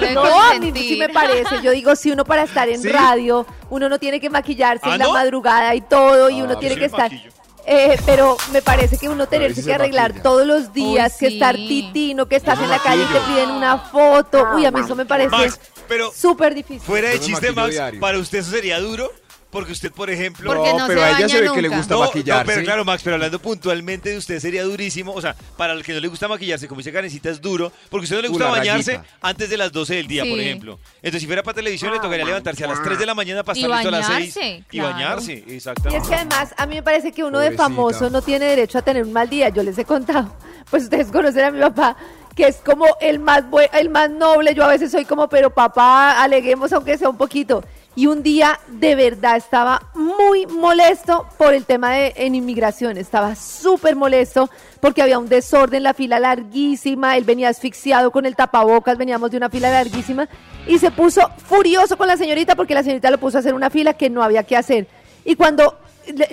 [0.00, 1.60] Me No, a mí sí me parece.
[1.62, 2.88] Yo digo, si uno para estar en ¿Sí?
[2.88, 5.12] radio, uno no tiene que maquillarse ¿Ah, en la no?
[5.12, 7.10] madrugada y todo, y Ah, uno tiene sí que estar.
[7.12, 7.30] maquillo.
[7.66, 10.22] Eh, pero me parece que uno tenerse que arreglar maquilla.
[10.22, 13.50] todos los días, Uy, que estar titino, que estás en la calle y te piden
[13.50, 14.46] una foto.
[14.54, 16.80] Uy, a mí eso me parece Max, pero súper difícil.
[16.80, 18.00] fuera de chiste, Max, diario.
[18.00, 19.10] para usted eso sería duro.
[19.50, 20.52] Porque usted, por ejemplo.
[20.52, 22.44] Porque no pero se a ella se ve que le gusta No, no, maquillarse.
[22.52, 25.14] pero claro, Max, pero hablando puntualmente de usted sería durísimo.
[25.14, 27.72] O sea, para el que no le gusta maquillarse, como dice Karencita, es duro.
[27.88, 29.16] Porque a usted no le Uh, gusta bañarse rayita.
[29.22, 30.78] antes de las 12 del día, por ejemplo.
[30.96, 33.58] Entonces, si fuera para televisión, le tocaría levantarse a las 3 de la mañana para
[33.58, 34.34] Y estar listo a las 6.
[34.34, 36.02] bañarse, Y bañarse, Y exactamente.
[36.02, 38.82] es que además, a mí me parece que uno de famoso no tiene derecho a
[38.82, 39.48] tener un mal día.
[39.48, 40.36] Yo les he contado,
[40.70, 41.96] pues ustedes conocen a mi papá,
[42.36, 44.54] que es como el más, el más noble.
[44.54, 47.64] Yo a veces soy como, pero papá, aleguemos aunque sea un poquito.
[47.98, 52.96] Y un día de verdad estaba muy molesto por el tema de en inmigración.
[52.96, 57.16] Estaba súper molesto porque había un desorden, la fila larguísima.
[57.16, 60.28] Él venía asfixiado con el tapabocas, veníamos de una fila larguísima.
[60.68, 63.68] Y se puso furioso con la señorita porque la señorita lo puso a hacer una
[63.68, 64.86] fila que no había que hacer.
[65.24, 65.76] Y cuando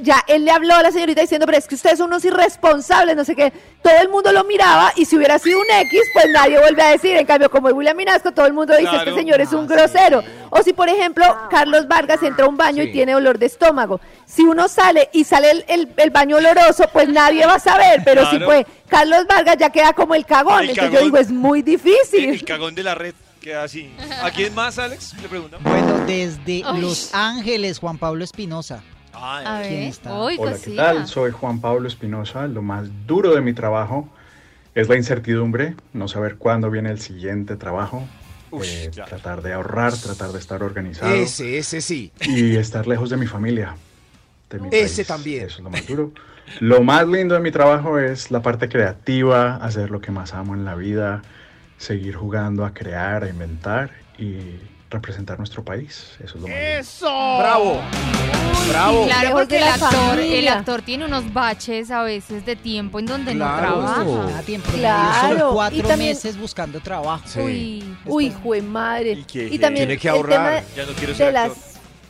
[0.01, 3.15] ya él le habló a la señorita diciendo, pero es que ustedes son unos irresponsables,
[3.15, 6.25] no sé qué, todo el mundo lo miraba y si hubiera sido un X, pues
[6.31, 7.15] nadie vuelve a decir.
[7.17, 9.09] En cambio, como es William Minasco, todo el mundo dice, Claro.
[9.09, 10.23] este señor es un grosero.
[10.49, 13.99] O si, por ejemplo, Carlos Vargas entra a un baño y tiene olor de estómago.
[14.25, 18.01] Si uno sale y sale el, el- el baño oloroso, pues nadie va a saber,
[18.05, 20.63] pero si fue Carlos Vargas, ya queda como el cagón.
[20.63, 22.29] El Entonces yo digo, es muy difícil.
[22.29, 23.93] el cagón de la red queda así.
[24.23, 25.13] ¿A quién más, Alex?
[25.21, 25.61] Le preguntan.
[25.63, 26.63] Bueno, desde.
[26.79, 28.81] Los Ángeles, Juan Pablo Espinosa.
[29.17, 29.89] A ¿Quién ver.
[29.89, 30.19] está?
[30.23, 31.07] Uy, Hola, ¿qué tal?
[31.07, 32.47] Soy Juan Pablo Espinosa.
[32.47, 34.09] Lo más duro de mi trabajo
[34.73, 38.03] es la incertidumbre, no saber cuándo viene el siguiente trabajo,
[38.51, 42.11] Uy, eh, tratar de ahorrar, tratar de estar organizado Ese, ese sí.
[42.21, 43.75] y estar lejos de mi familia.
[44.49, 45.07] de mi Ese país.
[45.07, 45.45] también.
[45.45, 46.11] Eso es lo más duro.
[46.59, 50.53] Lo más lindo de mi trabajo es la parte creativa, hacer lo que más amo
[50.53, 51.23] en la vida,
[51.77, 54.37] seguir jugando a crear, a inventar y
[54.95, 56.11] representar nuestro país.
[56.23, 56.57] Eso es lo más.
[56.57, 57.05] ¡Eso!
[57.39, 57.81] Bravo.
[58.69, 59.05] Bravo.
[59.05, 63.33] Claro, porque el actor, el actor tiene unos baches a veces de tiempo en donde
[63.33, 63.81] Claro.
[63.81, 64.27] no trabaja.
[64.29, 64.71] Cada tiempo.
[64.73, 67.23] Claro, y cuatro también- meses buscando trabajo.
[67.27, 67.39] Sí.
[67.39, 69.11] Uy, Uy, jue madre.
[69.11, 69.47] ¿Y qué?
[69.51, 70.63] Y también Tiene que el tema ahorrar.
[70.75, 71.51] Ya no quiero de ser las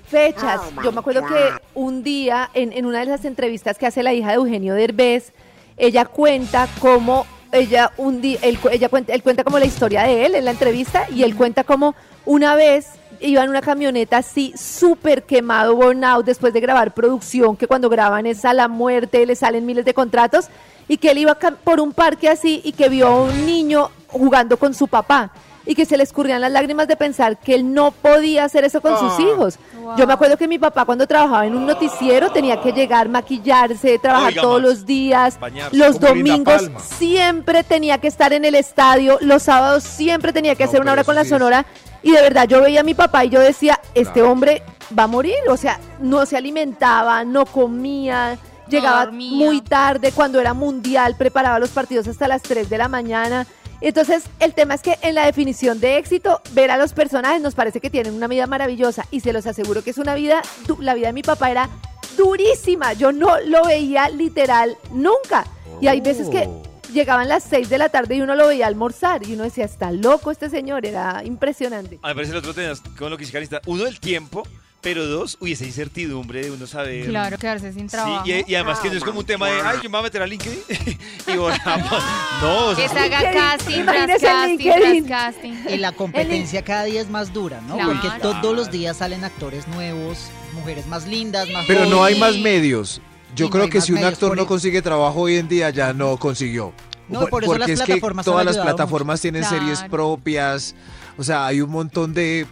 [0.07, 0.61] fechas.
[0.83, 4.13] Yo me acuerdo que un día, en, en una de las entrevistas que hace la
[4.13, 5.33] hija de Eugenio Derbez,
[5.77, 10.25] ella cuenta cómo ella un día, él, ella cuenta, él cuenta como la historia de
[10.25, 12.87] él en la entrevista y él cuenta como una vez
[13.19, 18.25] iba en una camioneta así súper quemado, burnout, después de grabar producción, que cuando graban
[18.25, 20.47] es a la muerte, le salen miles de contratos,
[20.87, 24.57] y que él iba por un parque así y que vio a un niño jugando
[24.57, 25.31] con su papá
[25.65, 28.81] y que se le escurrían las lágrimas de pensar que él no podía hacer eso
[28.81, 29.21] con sus Ah.
[29.21, 29.57] hijos.
[29.81, 29.97] Wow.
[29.97, 33.97] Yo me acuerdo que mi papá cuando trabajaba en un noticiero tenía que llegar, maquillarse,
[33.99, 35.39] trabajar Oiga, todos Max, los días.
[35.39, 35.75] bañarse.
[35.77, 40.69] Los domingos siempre tenía que estar en el estadio, los sábados siempre tenía que No,
[40.69, 41.65] hacer una hora con la sí sonora.
[42.03, 44.31] Y de verdad, yo veía a mi papá y yo decía, este Claro.
[44.31, 44.63] hombre
[44.97, 45.33] va a morir.
[45.49, 49.37] O sea, no se alimentaba, no comía, llegaba dormía.
[49.45, 53.47] muy tarde cuando era mundial, preparaba los partidos hasta las 3 de la mañana.
[53.85, 57.53] Entonces, el tema es que en la definición de éxito, ver a los personajes nos
[57.53, 60.41] parece que tienen una vida maravillosa y se los aseguro que es una vida,
[60.79, 61.69] la vida de mi papá era
[62.17, 62.93] durísima.
[62.93, 65.45] Yo no lo veía literal nunca.
[65.81, 66.63] Y hay veces que Oh.
[66.91, 69.91] llegaban las 6 de la tarde y uno lo veía almorzar y uno decía, está
[69.91, 71.99] loco este señor, era impresionante.
[72.01, 73.61] A mí me parece el otro tema con lo que dice Karencita.
[73.67, 74.41] Uno, el tiempo,
[74.85, 77.07] pero dos, uy, esa incertidumbre de uno saber.
[77.07, 78.23] claro, quedarse sin trabajo.
[78.23, 79.99] Sí, y, y además que no es como un tema de, ay, yo me voy
[80.01, 80.59] a meter a LinkedIn
[81.27, 82.03] y volamos.
[82.39, 85.53] No, o que sea, se haga casting, tras casting, tras casting.
[85.73, 87.77] Y la competencia cada día es más dura, ¿no?
[87.77, 87.93] Claro.
[87.99, 90.19] Porque todos los días salen actores nuevos,
[90.53, 93.01] mujeres más lindas, más Pero no hay más medios.
[93.35, 96.15] Yo Y creo que si un actor no consigue trabajo hoy en día, ya no
[96.17, 96.73] consiguió.
[97.09, 100.75] No, Por- por eso Porque las es plataformas que todas las plataformas tienen series propias.
[101.17, 102.45] O sea, hay un montón de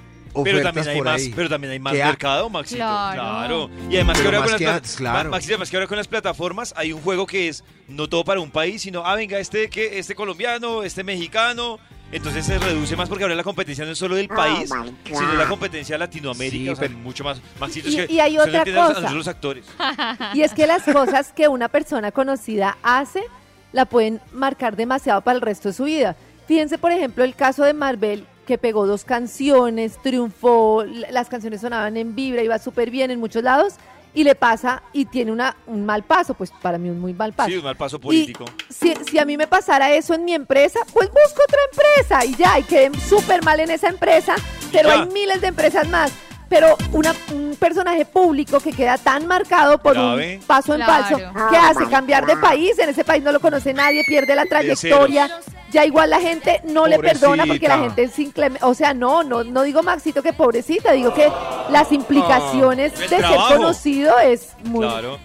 [0.43, 1.33] pero también hay por más, ahí.
[1.35, 2.77] pero también hay más Que ha- mercado, Maxito.
[2.77, 3.13] Claro.
[3.21, 3.69] Claro.
[3.89, 5.29] Y además que Pero ahora más con que las antes, plat- claro.
[5.29, 8.23] Ma- Maxito, además que ahora con las plataformas hay un juego que es no todo
[8.23, 11.79] para un país, sino ah venga este que este colombiano, este mexicano,
[12.11, 14.69] Entonces se reduce más porque ahora la competencia no es solo del Oh país,
[15.03, 17.41] sino la competencia de Latinoamérica, Sí, o sea, pero- mucho más.
[17.59, 18.93] Maxito, Y- es que y hay usted no otra entiende a cosa.
[18.99, 19.65] nosotros los actores.
[20.35, 23.23] Y es que las cosas que una persona conocida hace
[23.71, 26.15] la pueden marcar demasiado para el resto de su vida.
[26.47, 31.97] Fíjense, por ejemplo, el caso de Marvel, que pegó dos canciones, triunfó, las canciones sonaban
[31.97, 33.75] en vibra, iba súper bien en muchos lados,
[34.15, 37.33] y le pasa y tiene una, un mal paso, pues para mí un muy mal
[37.33, 37.49] paso.
[37.49, 38.45] Sí, un mal paso político.
[38.69, 42.35] Si, si a mí me pasara eso en mi empresa, pues busco otra empresa y
[42.35, 44.35] ya, y quedé súper mal en esa empresa,
[44.71, 46.11] pero hay miles de empresas más.
[46.49, 50.37] Pero una- un personaje público que queda tan marcado por Grave.
[50.39, 51.03] un paso en Claro.
[51.17, 54.45] falso, que hace cambiar de país, en ese país no lo conoce nadie, pierde la
[54.45, 55.31] trayectoria,
[55.73, 59.23] ya igual la gente no le perdona porque la gente es inclemente, o sea, no,
[59.23, 61.27] no, no digo Maxito que pobrecita, digo que
[61.71, 64.85] las implicaciones Ah, el de ser conocido es muy...
[64.85, 65.17] Claro.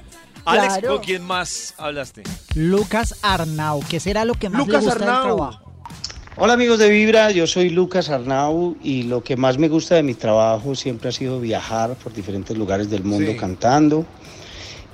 [0.44, 0.94] Alex, Claro.
[0.96, 2.22] ¿con quién más hablaste?
[2.54, 5.36] Lucas Arnau, ¿qué será lo que más Lucas le gusta del Arnau.
[5.36, 5.64] trabajo?
[6.40, 10.02] Hola amigos de Vibra, yo soy Lucas Arnau y lo que más me gusta de
[10.04, 13.36] mi trabajo siempre ha sido viajar por diferentes lugares del mundo Sí.
[13.36, 14.06] cantando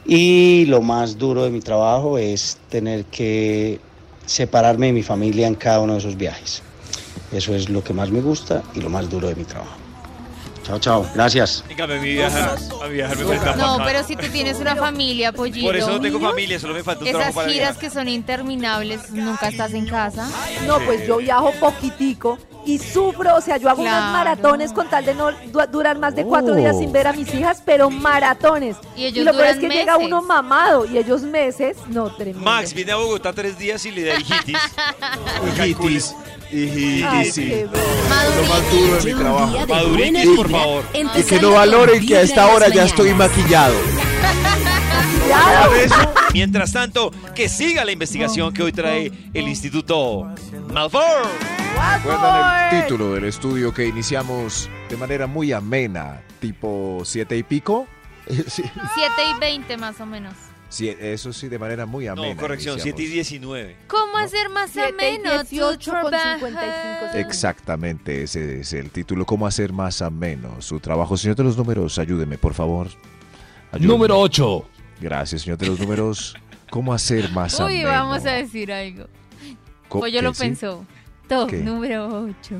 [0.07, 3.79] y lo más duro de mi trabajo es tener que
[4.27, 6.63] separarme de mi familia en cada uno de esos viajes.
[7.33, 9.77] Eso es lo que más me gusta y lo más duro de mi trabajo.
[10.65, 11.63] Chao, chao, gracias.
[11.69, 14.27] En cambio, a mi viajar, a mi viajar me parece tan No, pero si tú
[14.29, 15.67] tienes una familia, pollito.
[15.67, 17.81] Por eso no tengo familia, solo me falta un Esas trabajo para giras viajar.
[17.81, 20.27] que son interminables, nunca estás en casa.
[20.67, 24.13] No, pues yo viajo poquitico y sufro, o sea, yo hago unos Claro.
[24.13, 26.57] maratones con tal de no du- durar más de cuatro Oh.
[26.57, 28.77] días sin ver a mis hijas, pero maratones.
[28.97, 32.41] Y ellos lo peor es que llega uno mamado y ellos meses, no, tremendo.
[32.41, 34.59] Max viene a Bogotá tres días y le da hijitis.
[35.57, 36.15] Hijitis.
[36.53, 37.65] Hijitis, Ay, sí.
[37.65, 39.67] lo más duro de mi trabajo.
[39.67, 40.85] Maduritis, por favor.
[40.95, 43.75] Y que no valoren que a esta hora ya estoy maquillado.
[46.33, 50.29] Mientras tanto, que siga la investigación que hoy trae el Instituto
[50.73, 51.03] Malfour.
[51.79, 57.87] ¿Recuerdan el título del estudio que iniciamos de manera muy amena, tipo siete y pico?
[58.27, 58.71] Sí, 7
[59.37, 60.33] y 20 más o menos.
[60.71, 62.35] sí, eso sí, de manera muy amena.
[62.35, 63.53] No, corrección, 7 y iniciamos.
[63.59, 63.77] 19.
[63.87, 66.47] ¿Cómo hacer más Siete ameno tu 18 con trabajo?
[66.47, 67.15] 55 segundos.
[67.17, 69.27] Exactamente, ese es el título.
[69.27, 71.19] ¿Cómo hacer más ameno su trabajo?
[71.19, 72.89] Señor de los números, ayúdeme, por favor.
[73.73, 73.93] Ayúdeme.
[73.93, 74.69] Número 8.
[75.03, 76.35] Gracias, señor de los números.
[76.71, 77.89] ¿Cómo hacer más Uy, ameno?
[77.91, 79.05] vamos a decir algo.
[79.91, 80.41] Pollo ¿qué, lo sí?
[80.45, 80.87] pensó.
[81.29, 81.57] Top ¿Qué?
[81.59, 82.55] número 8.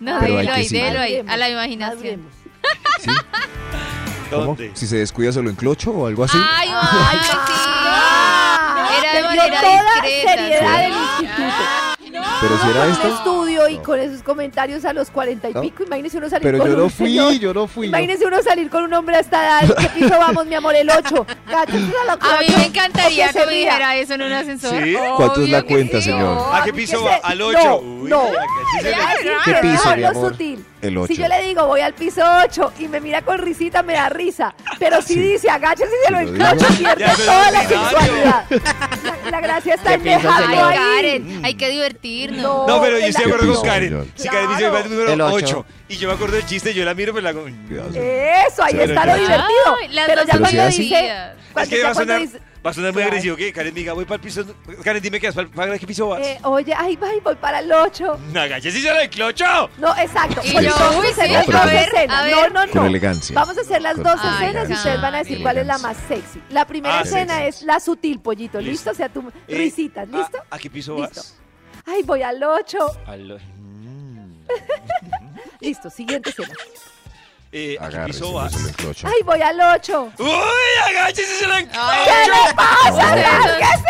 [0.00, 2.22] No, Pero que ahí, déjelo ahí, a la imaginación.
[3.00, 3.10] ¿Sí?
[4.30, 4.46] ¿Cómo?
[4.46, 4.70] ¿Dónde?
[4.74, 6.36] Si se descuida, se lo enclocho o algo así.
[6.40, 8.98] Ay, Ay, ay, ah, sí.
[8.98, 10.32] Era de manera toda discreta.
[10.32, 12.32] seriedad del instituto.
[12.40, 13.41] Pero si era esto.
[13.66, 15.60] Estudio y con esos comentarios a los cuarenta y No.
[15.60, 17.32] pico, imagínese uno salir Pero con yo un no fui, señor.
[17.34, 17.86] yo no fui.
[17.86, 19.74] yo- Imagínese uno salir con un hombre a esta edad.
[19.76, 20.74] ¿Qué piso vamos, mi amor?
[20.74, 21.26] El 8.
[21.46, 21.66] A
[22.40, 24.82] mí me encantaría que me dijera eso en un ascensor.
[24.82, 24.94] ¿Sí?
[25.16, 26.10] ¿Cuánto es la cuenta, sí.
[26.10, 26.38] señor?
[26.52, 27.16] ¿A qué piso va?
[27.22, 27.58] ¿Al 8?
[27.82, 28.22] No, no.
[29.44, 30.32] ¿Qué piso, mi amor?
[30.32, 30.64] sutil.
[30.82, 31.14] El Si 8.
[31.14, 34.54] yo le digo voy al piso 8 y me mira con risita, me da risa.
[34.80, 36.94] Pero si dice agáchese y se lo Si lo encrocho, digo.
[36.96, 38.44] pierde toda la sexualidad.
[38.50, 40.76] La, la gracia está en ¿Qué piensa, dejarlo ahí.
[40.76, 42.42] Karen, hay que divertirnos.
[42.42, 42.66] No.
[42.66, 44.12] No, pero yo estoy de ¿Qué acuerdo con Karen.
[44.16, 45.58] Si Karen dice va el número ocho.
[45.60, 47.46] 8 y yo me acuerdo del chiste, yo la miro, pero la hago.
[47.46, 49.76] Eso, ahí Pero está lo divertido.
[49.80, 51.12] Ay, pero ya si cuando dice...
[51.54, 53.08] Es que ya va a cuando sonar, dice, va a sonar muy Claro.
[53.12, 53.36] agresivo.
[53.36, 53.52] ¿Qué?
[53.52, 54.44] Karen diga, voy para el piso.
[54.84, 56.20] Karen, dime qué vas, ¿para qué piso vas?
[56.26, 58.18] eh, oye, ay, ay, voy para el 8.
[58.32, 59.68] No, agáchese y se lo enclocho.
[59.78, 60.40] No, exacto.
[60.44, 62.30] Y Pues yo, vamos uy, sí, las dos ver, escenas.
[62.30, 62.52] No, ver.
[62.52, 62.72] no, no.
[62.72, 63.34] Con elegancia.
[63.34, 65.66] Vamos a hacer las Con- dos Ay, escenas y ustedes van a decir cuál es
[65.66, 66.42] la más sexy.
[66.50, 67.48] La primera Ah, escena sexy.
[67.48, 68.58] es la sutil, pollito.
[68.60, 68.70] ¿Listo?
[68.72, 68.90] Listo.
[68.90, 70.38] O sea, tú Eh, risitas, ¿listo?
[70.50, 71.16] ¿A, a qué piso Listo.
[71.20, 71.38] vas?
[71.84, 72.78] Ay, voy al 8.
[73.06, 74.44] Al- Mm.
[75.60, 76.54] Listo, siguiente escena.
[77.54, 77.90] Eh, ¿A
[78.32, 78.52] vas?
[78.52, 79.06] se lo enclocho.
[79.06, 80.12] Ay, voy al 8.
[80.20, 80.26] ¡Uy!
[80.88, 81.80] ¡Agáchese se enclocho!
[81.82, 83.14] Ay, ¿Qué le pasa?
[83.14, 83.82] Eso- ¿Qué se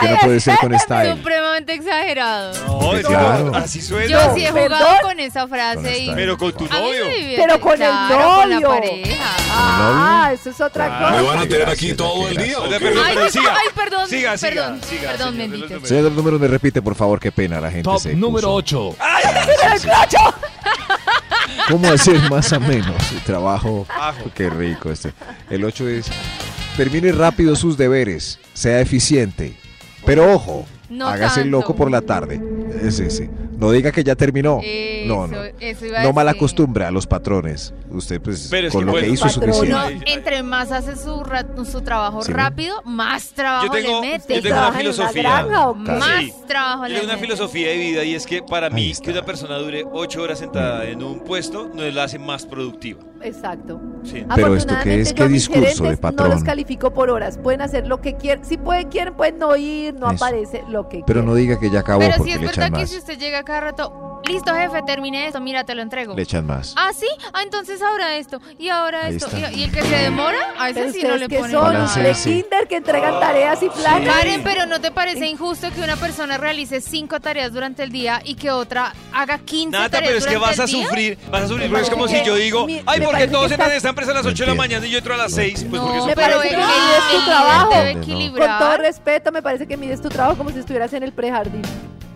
[0.00, 1.16] qué no puede ser con style?
[1.16, 2.52] Supremamente exagerado.
[2.80, 3.52] No, es que Claro.
[3.54, 4.06] así suena.
[4.10, 4.96] Yo sí he jugado Perdón.
[5.02, 5.98] con esa frase Con y...
[6.00, 7.04] esta- Pero con tu A novio.
[7.36, 8.68] Pero con el claro, con la novio.
[8.68, 9.24] pareja.
[9.52, 11.22] Ah, eso es otra Ah, cosa.
[11.22, 12.56] me van a tener aquí todo el día.
[12.64, 15.68] Ay, ay, ay, perdón, Siga, perdón, siga, perdón, bendito.
[15.86, 18.48] Señor de los números, me repite, por favor, qué pena, la gente Top se número
[18.48, 18.88] puso.
[18.90, 18.96] 8.
[21.68, 23.86] ¿Cómo hacer más ameno su trabajo?
[23.90, 24.30] Ajo.
[24.34, 25.12] Qué rico este.
[25.50, 26.06] El 8 es,
[26.76, 29.54] termine rápido sus deberes, sea eficiente.
[30.06, 31.58] Pero ojo, No hágase tanto.
[31.58, 32.40] loco por la tarde.
[32.82, 33.28] Ese sí.
[33.58, 34.60] No diga que ya terminó.
[35.06, 35.42] no, no.
[35.44, 36.38] Eso- eso iba a No mal decir.
[36.38, 37.74] acostumbre a los patrones.
[37.90, 39.94] Usted, pues, Pero es con lo bueno, que hizo es patrón, suficiente.
[39.96, 44.12] Uno, entre más hace su, ra- su trabajo Sí, rápido, más trabajo Yo tengo, le
[44.12, 44.34] mete.
[44.36, 45.22] yo tengo una ¿Trabaja en una filosofía.
[45.22, 45.72] granja?
[45.74, 46.32] Más Sí.
[46.46, 47.26] trabajo Yo le tengo una mete.
[47.26, 49.04] filosofía de vida y es que para Ahí mí está.
[49.06, 53.00] que una persona dure ocho horas sentada en un puesto no la hace más productiva.
[53.22, 53.80] Exacto.
[54.04, 54.24] Sí.
[54.34, 56.30] Pero esto qué es, qué discurso de gerentes No patrón.
[56.30, 57.36] los califico por horas.
[57.38, 58.44] Pueden hacer lo que quieran.
[58.44, 60.24] Si pueden, quieren, pueden no ir, no Eso.
[60.24, 62.66] aparece lo que Pero no diga que ya acabó Pero porque si es le verdad
[62.66, 62.90] que más.
[62.90, 66.14] si usted llega cada rato, listo jefe, terminé esto, mira, te lo entrego.
[66.14, 66.74] Le echan más.
[66.76, 69.50] Ah, sí, ah, entonces ahora esto, y ahora Ahí esto, está.
[69.52, 72.02] y, y el que se demora, a ese Pero sí no le que pone son
[72.02, 74.08] de kinder que entregan tareas y planes.
[74.12, 78.20] Karen, pero ¿no te parece injusto que una persona realice cinco tareas durante el día
[78.24, 80.86] y que otra haga 15 Nata, tareas pero es que durante vas a el día?
[80.86, 83.32] sufrir, vas a sufrir, porque es como si yo digo, mi- ay, me porque parece
[83.32, 85.16] todos que entran esta empresa a las 8 de la mañana y yo entro a
[85.16, 87.72] las 6, pues porque No, pero parece que mides tu trabajo.
[87.84, 88.58] equilibrar.
[88.58, 91.62] Con todo respeto, me parece que mides tu trabajo como si estuvieras en el prejardín.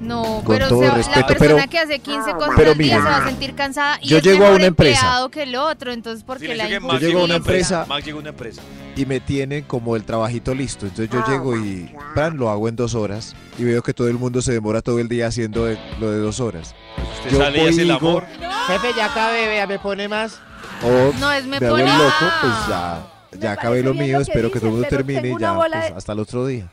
[0.03, 2.73] No, Con pero todo se va- respeto, la persona pero- que hace 15 cosas pero
[2.73, 4.99] al día se va a sentir cansada y yo es llego a mejor una empresa.
[5.01, 8.05] empleado que el otro, entonces ¿por qué la Yo llego a una llegó empresa- Max
[8.05, 8.63] llegó a una empresa.
[8.97, 10.87] y me tienen como el trabajito listo.
[10.87, 14.09] Entonces Ah, yo llego y plan, lo hago en dos horas y veo que todo
[14.09, 16.75] el mundo se demora todo el día haciendo de- lo de dos horas.
[17.19, 18.25] Usted Yo sale y hace el digo, amor.
[18.67, 20.41] Jefe, ya acabé, vea, me pone más.
[20.83, 23.05] O No, es me me pone loco, ah.
[23.31, 25.39] pues ya, ya acabé lo mío, lo que espero que todo el mundo termine y
[25.39, 26.71] ya, pues, de- hasta el otro día.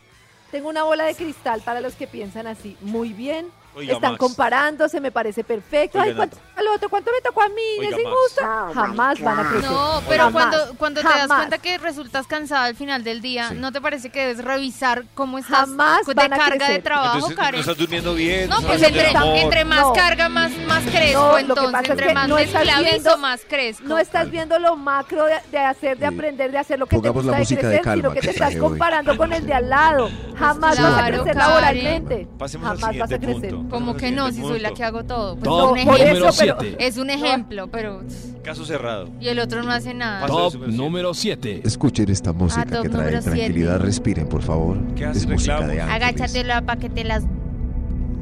[0.51, 2.77] Tengo una bola de cristal para los que piensan así.
[2.81, 3.47] Muy bien.
[3.75, 4.19] Oiga, Están Max.
[4.19, 5.99] comparándose, me parece perfecto.
[5.99, 6.37] Oiga, Ay, ¿cuánto-.
[6.59, 7.55] Al otro, ¿cuánto me tocó a mí?
[7.79, 8.41] Oiga, ¿Es injusto?
[8.73, 9.69] Jamás van a crecer.
[9.71, 10.45] No, pero Jamás.
[10.47, 13.55] cuando, cuando te das cuenta que resultas cansada al final del día, Sí.
[13.55, 17.15] ¿no te parece que debes revisar cómo estás Jamás de van a carga de trabajo,
[17.15, 17.53] Entonces, Karen?
[17.53, 18.49] no estás durmiendo bien.
[18.49, 19.93] No, pues entre, más No.
[19.93, 21.19] carga, más, más crezco.
[21.19, 23.83] No, entonces, entre que más no me estás esclavizo, viendo- más crezco.
[23.87, 26.13] No estás viendo lo macro de, de hacer, de Sí.
[26.13, 28.19] aprender, de hacer lo que te gusta la de música de crecer, calma sino que
[28.19, 30.09] que te estás comparando con el de al lado.
[30.37, 32.27] Jamás vas a crecer laboralmente.
[32.37, 33.55] Pasemos al Jamás vas a crecer.
[33.69, 35.35] Como que no, si soy la que hago todo.
[35.35, 36.85] Pues un por eso, pero- 7.
[36.87, 38.01] Es un ejemplo, pero...
[38.43, 39.09] Caso cerrado.
[39.19, 40.25] Y el otro no hace nada.
[40.27, 41.61] Top número 7.
[41.65, 43.23] Escuchen esta música top que trae siete.
[43.29, 44.77] tranquilidad, respiren por favor.
[44.95, 45.73] ¿Qué hace, Es música reclamo?
[45.73, 46.03] de ángeles.
[46.03, 47.23] Agáchatela para que te las...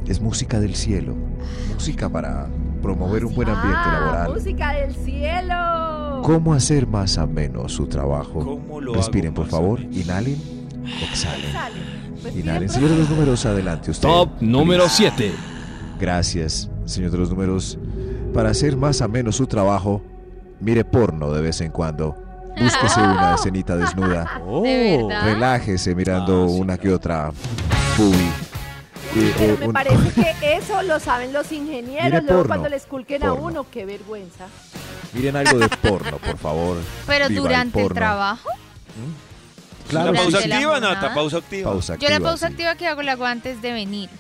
[0.08, 1.16] Es música del cielo.
[1.74, 2.48] Música para
[2.82, 4.34] promover un buen ambiente Ah, laboral.
[4.34, 6.22] música del cielo.
[6.24, 8.44] ¿Cómo hacer más ameno su trabajo?
[8.44, 9.80] ¿Cómo lo Respiren, por favor.
[9.92, 10.38] Inhalen.
[11.10, 11.52] Exhalen.
[12.24, 12.70] Respiren Inhalen.
[12.70, 14.08] Señor de los números, adelante usted.
[14.08, 15.32] Top número 7.
[16.00, 17.78] Gracias, señor de los números.
[18.38, 20.00] Para hacer más ameno su trabajo,
[20.60, 22.16] mire porno de vez en cuando.
[22.56, 24.40] Búsquese una escenita desnuda.
[25.24, 27.32] Relájese mirando Ah, sí, una que otra
[27.98, 28.30] boobie.
[29.16, 32.04] Y, Pero eh, me un- parece que eso lo saben los ingenieros.
[32.04, 34.46] Mire Luego porno, cuando les culquen a uno, qué vergüenza.
[35.14, 36.78] Miren algo de porno, por favor.
[37.08, 37.96] Pero Viva durante el, porno.
[37.96, 38.50] trabajo.
[39.90, 40.94] Claro, la pausa la activa, jornada.
[40.94, 41.72] Nata, pausa activa.
[41.72, 42.54] pausa Yo la activa, pausa sí.
[42.54, 44.12] activa que hago la hago antes de venir.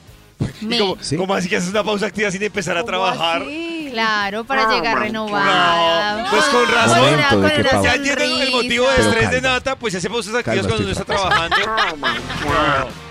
[0.61, 1.17] ¿Y Me- ¿Cómo, ¿Sí?
[1.17, 3.41] cómo así que haces una pausa activa sin empezar a ¿Cómo trabajar?
[3.43, 3.76] así?
[3.91, 6.23] Claro, para llegar renovada.
[6.23, 6.99] No, pues con razón.
[6.99, 7.83] Momento de que una pausa.
[7.83, 9.49] Ya entiendo el motivo de Pero estrés de calma.
[9.55, 11.55] Nata, pues se hace pausas activas Calma, cuando no está trabajando.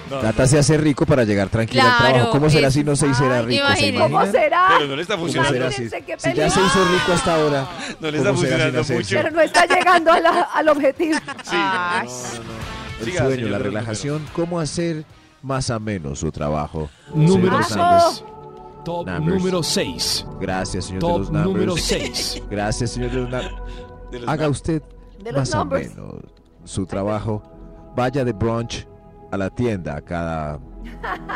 [0.08, 2.30] No, no, Nata se hace rico para llegar tranquila al Claro, trabajo.
[2.32, 3.66] ¿Cómo será si no se hiciera rico?
[3.76, 3.92] ¿Se.
[3.92, 4.32] ¿Cómo imaginan?
[4.32, 4.66] será?
[4.76, 5.52] Pero no le está ¿Cómo funcionando.
[5.54, 7.66] será si, Imagínense qué si ya se hizo rico hasta ahora?
[8.00, 8.94] No le está ¿cómo será sin funcionando hacerse?
[8.94, 9.16] mucho.
[9.16, 11.18] Pero no está llegando a la- al objetivo.
[11.42, 12.08] Sí, Ay.
[13.00, 15.04] El Siga, sueño, señor la relajación, cómo hacer
[15.42, 16.88] más ameno su trabajo.
[17.12, 18.24] Número Señor 6.
[18.86, 19.36] Top Numbers.
[19.38, 20.26] número 6.
[20.40, 21.52] Gracias, señor de Top los numbers.
[21.52, 22.42] número 6.
[22.50, 23.30] Gracias, señor de los.
[24.12, 24.82] De los Haga usted
[25.18, 25.92] De los más numbers.
[25.98, 26.18] ameno
[26.64, 27.42] su trabajo.
[27.96, 28.86] Vaya de brunch
[29.32, 30.60] a la tienda cada...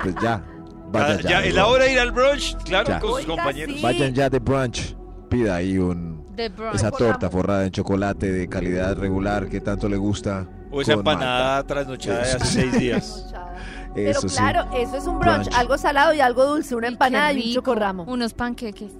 [0.04, 0.44] Pues ya.
[0.92, 1.28] Vaya Cada- ya.
[1.30, 3.00] ya, de es la hora de ir al brunch, claro, Ya.
[3.00, 3.76] con sus Oiga, compañeros.
[3.76, 3.82] sí.
[3.82, 4.96] Vayan ya de brunch.
[5.28, 6.24] Pida ahí un...
[6.36, 6.52] De.
[6.72, 10.48] Esa torta forrada en chocolate de calidad regular que tanto le gusta.
[10.70, 13.34] O esa empanada trasnochada de hace seis días.
[13.94, 14.36] Pero Eso sí.
[14.36, 15.54] claro, eso es un brunch, Brunch.
[15.58, 18.04] algo salado y algo dulce, una empanada y un chocorramo.
[18.04, 18.90] Unos panqueques.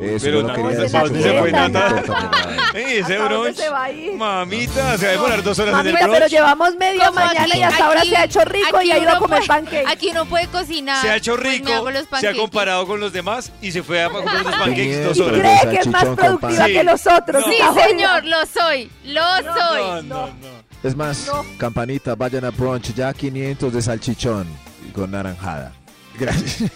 [0.00, 1.00] Eso Pero no quería ¿para decir.
[1.00, 1.86] dónde se fue, Nata?
[2.74, 3.56] ese ¿Hasta dónde brunch.
[3.56, 4.12] se va a ir?
[4.14, 6.30] Mamita, se va a demorar dos horas en el Mamita, pero brunch.
[6.30, 8.98] llevamos media Como mañana aquí- y hasta ahora aquí- se ha hecho rico y ha
[8.98, 9.84] ido a comer puede- pancakes.
[9.92, 11.02] Aquí uno puede cocinar.
[11.02, 14.02] Se ha hecho pues rico, los se ha comparado con los demás y se fue
[14.02, 15.40] a comer unos pancakes dos Y Y horas.
[15.60, 16.66] cree que es más productiva pan.
[16.72, 17.44] que los otros.
[17.44, 17.84] Sí, está jodida.
[17.88, 18.90] señor, lo soy.
[19.04, 19.82] Lo soy.
[19.82, 20.71] No, no, no.
[20.82, 21.44] Es más, No.
[21.58, 24.46] campanita, vayan a brunch ya 500 de salchichón
[24.94, 25.72] con naranjada.
[26.18, 26.70] Gracias.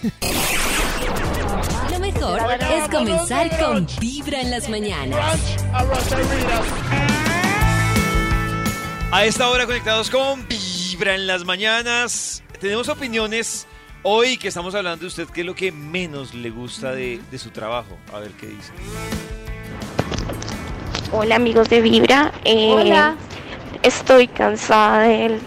[1.90, 2.40] Lo mejor
[2.72, 5.56] es comenzar con Vibra en las mañanas.
[9.12, 12.42] A esta hora conectados con Vibra en las mañanas.
[12.60, 13.66] Tenemos opiniones
[14.02, 17.38] hoy que estamos hablando de usted, qué es lo que menos le gusta de, de
[17.38, 17.96] su trabajo.
[18.14, 18.72] A ver qué dice.
[21.12, 22.32] Hola amigos de Vibra.
[22.44, 23.16] Eh, Hola.
[23.86, 25.38] Estoy cansada de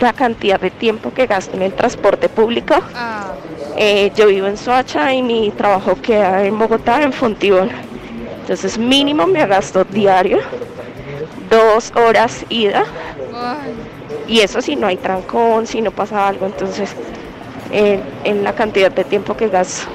[0.00, 2.74] la cantidad de tiempo que gasto en el transporte público.
[2.94, 3.32] Ah,
[3.76, 7.68] Eh, yo vivo en Soacha y mi trabajo queda en Bogotá, en Fontibón.
[8.40, 10.38] Entonces mínimo me gasto diario
[11.50, 12.84] dos horas ida
[13.34, 13.72] ay.
[14.26, 16.46] y eso si no hay trancón, si no pasa algo.
[16.46, 16.94] Entonces
[17.72, 19.88] eh, en la cantidad de tiempo que gasto.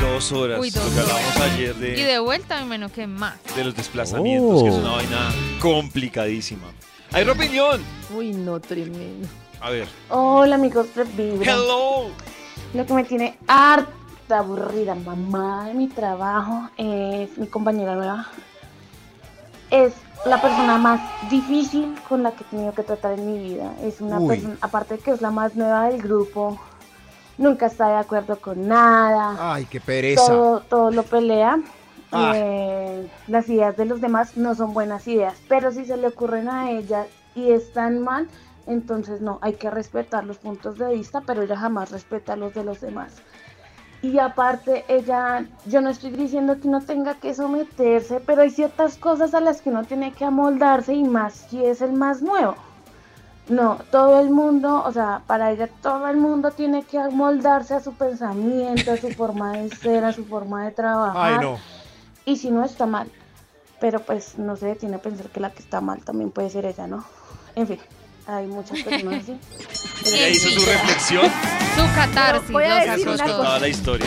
[0.00, 0.60] Dos horas.
[0.60, 1.52] Uy, dos lo que hablábamos horas.
[1.52, 3.34] ayer Y de, de vuelta, menos que más.
[3.56, 4.78] de los desplazamientos, que es Oh.
[4.78, 5.30] una vaina
[5.60, 6.68] complicadísima.
[7.12, 7.82] Hay opinión.
[8.16, 9.28] Uy, no, tremendo.
[9.60, 9.88] A ver.
[10.10, 11.52] Hola amigos de Vibra.
[11.52, 12.10] Hello.
[12.74, 18.26] Lo que me tiene harta aburrida, mamá de mi trabajo, es mi compañera nueva.
[19.70, 19.94] Es
[20.26, 23.72] la persona más difícil con la que he tenido que tratar en mi vida.
[23.82, 24.28] Es una Uy.
[24.28, 26.60] persona, aparte de que es la más nueva del grupo,
[27.38, 29.54] nunca está de acuerdo con nada.
[29.54, 30.26] Ay, qué pereza.
[30.26, 31.58] Todo, todo lo pelea.
[32.12, 32.32] Ah.
[32.34, 36.48] Eh, las ideas de los demás no son buenas ideas, pero si se le ocurren
[36.48, 38.28] a ella y están mal,
[38.66, 42.64] entonces no, hay que respetar los puntos de vista, pero ella jamás respeta los de
[42.64, 43.16] los demás.
[44.00, 48.96] Y aparte, ella, yo no estoy diciendo que uno tenga que someterse, pero hay ciertas
[48.96, 52.54] cosas a las que uno tiene que amoldarse y más si es el más nuevo.
[53.48, 57.80] No, todo el mundo, o sea, para ella todo el mundo tiene que amoldarse a
[57.80, 61.32] su pensamiento, a su forma de ser, a su forma de trabajar.
[61.32, 61.58] Ay, no.
[62.26, 63.10] Y si no está mal,
[63.80, 66.66] pero pues no se detiene a pensar que la que está mal también puede ser
[66.66, 67.04] ella, ¿no?
[67.54, 67.78] En fin,
[68.26, 69.38] hay muchas personas así.
[70.14, 71.24] Ella hizo su reflexión.
[71.24, 72.52] Su catarsis.
[72.52, 74.06] voy a decir una la historia.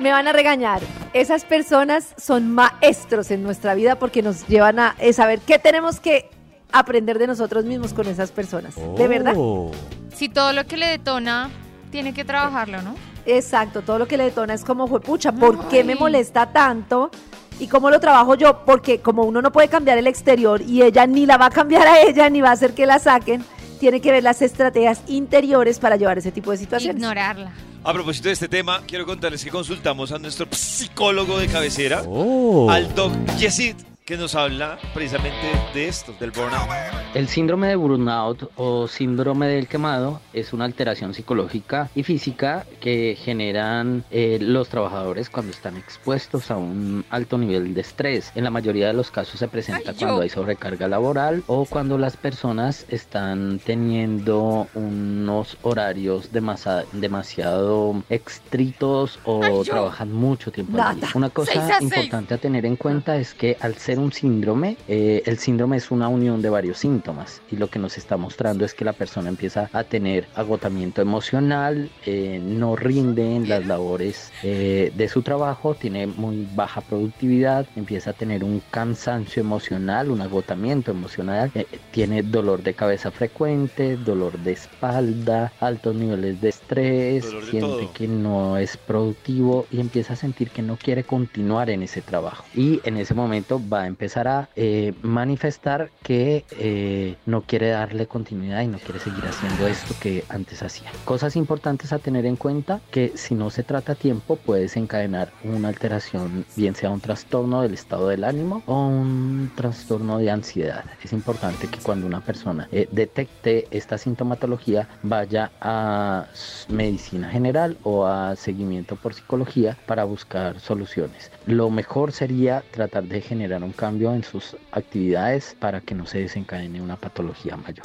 [0.00, 0.82] Me van a regañar.
[1.12, 6.33] Esas personas son maestros en nuestra vida porque nos llevan a saber qué tenemos que
[6.78, 8.74] aprender de nosotros mismos con esas personas.
[8.96, 9.34] ¿De verdad?
[9.36, 9.70] Oh.
[10.14, 11.50] Si todo lo que le detona,
[11.90, 12.94] tiene que trabajarlo, ¿no?
[13.26, 17.10] Exacto, todo lo que le detona es como, pucha, ¿por qué me molesta tanto?
[17.58, 18.64] ¿Y cómo lo trabajo yo?
[18.66, 21.86] Porque como uno no puede cambiar el exterior y ella ni la va a cambiar
[21.86, 23.44] a ella, ni va a hacer que la saquen,
[23.78, 26.96] tiene que ver las estrategias interiores para llevar ese tipo de situaciones.
[26.96, 27.52] Ignorarla.
[27.84, 32.70] A propósito de este tema, quiero contarles que consultamos a nuestro psicólogo de cabecera, Oh.
[32.70, 35.38] al Doc Yesid, que nos habla precisamente
[35.72, 36.68] de esto, del burnout.
[37.14, 43.16] El síndrome de burnout o síndrome del quemado es una alteración psicológica y física que
[43.18, 48.30] generan eh, los trabajadores cuando están expuestos a un alto nivel de estrés.
[48.34, 51.96] En la mayoría de los casos se presenta Ay, cuando hay sobrecarga laboral o cuando
[51.96, 60.96] las personas están teniendo unos horarios demasa- demasiado estrictos o Ay, trabajan mucho tiempo al
[60.96, 61.00] día.
[61.06, 61.12] Nada.
[61.14, 65.38] Una cosa importante a tener en cuenta es que al ser un síndrome, eh, el
[65.38, 68.84] síndrome es una unión de varios síntomas y lo que nos está mostrando es que
[68.84, 75.08] la persona empieza a tener agotamiento emocional, eh, no rinde en las labores eh, de
[75.08, 81.50] su trabajo, tiene muy baja productividad, empieza a tener un cansancio emocional, un agotamiento emocional,
[81.54, 87.84] eh, tiene dolor de cabeza frecuente, dolor de espalda, altos niveles de estrés, de siente
[87.84, 87.92] todo.
[87.92, 92.44] que no es productivo y empieza a sentir que no quiere continuar en ese trabajo.
[92.54, 98.62] Y en ese momento va empezar a eh, manifestar que eh, no quiere darle continuidad
[98.62, 100.90] y no quiere seguir haciendo esto que antes hacía.
[101.04, 105.32] Cosas importantes a tener en cuenta que si no se trata a tiempo puede desencadenar
[105.42, 110.84] una alteración, bien sea un trastorno del estado del ánimo o un trastorno de ansiedad.
[111.02, 116.26] Es importante que cuando una persona eh, detecte esta sintomatología vaya a
[116.68, 121.30] medicina general o a seguimiento por psicología para buscar soluciones.
[121.46, 126.18] Lo mejor sería tratar de generar un cambio en sus actividades para que no se
[126.20, 127.84] desencadene una patología mayor.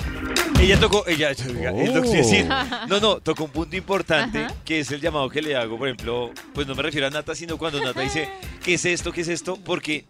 [0.59, 1.31] Ella tocó, ella,
[1.71, 2.87] Oh.
[2.87, 4.53] No, no, tocó un punto importante, Ajá.
[4.65, 7.35] que es el llamado que le hago, por ejemplo, pues no me refiero a Nata,
[7.35, 8.29] sino cuando Nata dice,
[8.63, 9.11] ¿qué es esto?
[9.11, 9.57] ¿Qué es esto?
[9.63, 10.05] Porque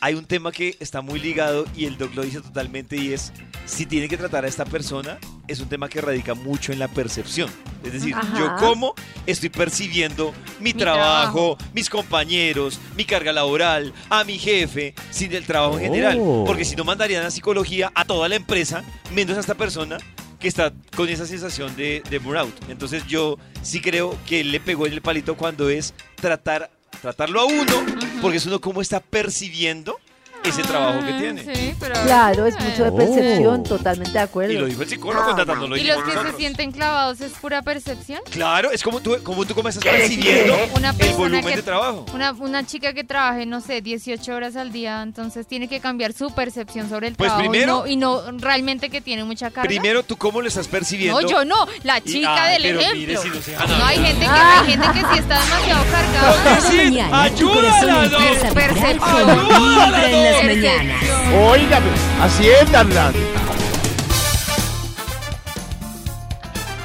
[0.00, 3.32] hay un tema que está muy ligado y el doc lo dice totalmente y es
[3.66, 6.88] si tiene que tratar a esta persona es un tema que radica mucho en la
[6.88, 7.50] percepción.
[7.84, 8.38] Es decir, Ajá.
[8.38, 8.94] yo cómo
[9.26, 15.44] estoy percibiendo mi, Mi trabajo, mis compañeros, mi carga laboral, a mi jefe, sin el
[15.44, 16.18] trabajo en general.
[16.20, 16.44] Oh.
[16.46, 19.98] Porque si no mandarían a psicología a toda la empresa, menos a esta persona
[20.38, 22.54] que está con esa sensación de, de burnout.
[22.68, 26.70] Entonces yo sí creo que él le pegó en el palito cuando es tratar,
[27.00, 27.86] tratarlo a uno,
[28.20, 29.98] porque es uno cómo está percibiendo
[30.44, 31.54] ese trabajo que Ah, tiene.
[31.54, 32.96] Sí, pero Claro, es mucho de Oh.
[32.96, 34.60] percepción, totalmente de Y acuerdo.
[34.60, 35.30] lo dijo el psicólogo,
[35.76, 38.20] ¿Y los que se sienten clavados es pura percepción?
[38.30, 41.62] Claro, es como tú, como tú cómo estás percibiendo Una el persona volumen que- de
[41.62, 42.06] trabajo.
[42.14, 46.12] Una, una chica que trabaje, no sé, 18 horas al día, entonces tiene que cambiar
[46.12, 49.50] su percepción sobre el Pues trabajo primero- y, no, y no realmente que tiene mucha
[49.50, 49.68] carga.
[49.68, 51.20] Primero, ¿tú cómo lo estás percibiendo?
[51.20, 53.00] no, yo no, la Y- chica del pero ejemplo.
[53.00, 57.22] mire si no se hay gente, que, hay gente que sí está demasiado cargada.
[57.22, 58.98] Ayúdala, empieza a vibrar Percepción.
[58.98, 61.02] con Vibra en las mañanas.
[61.34, 61.80] Oiga,
[62.20, 63.12] haciéndola.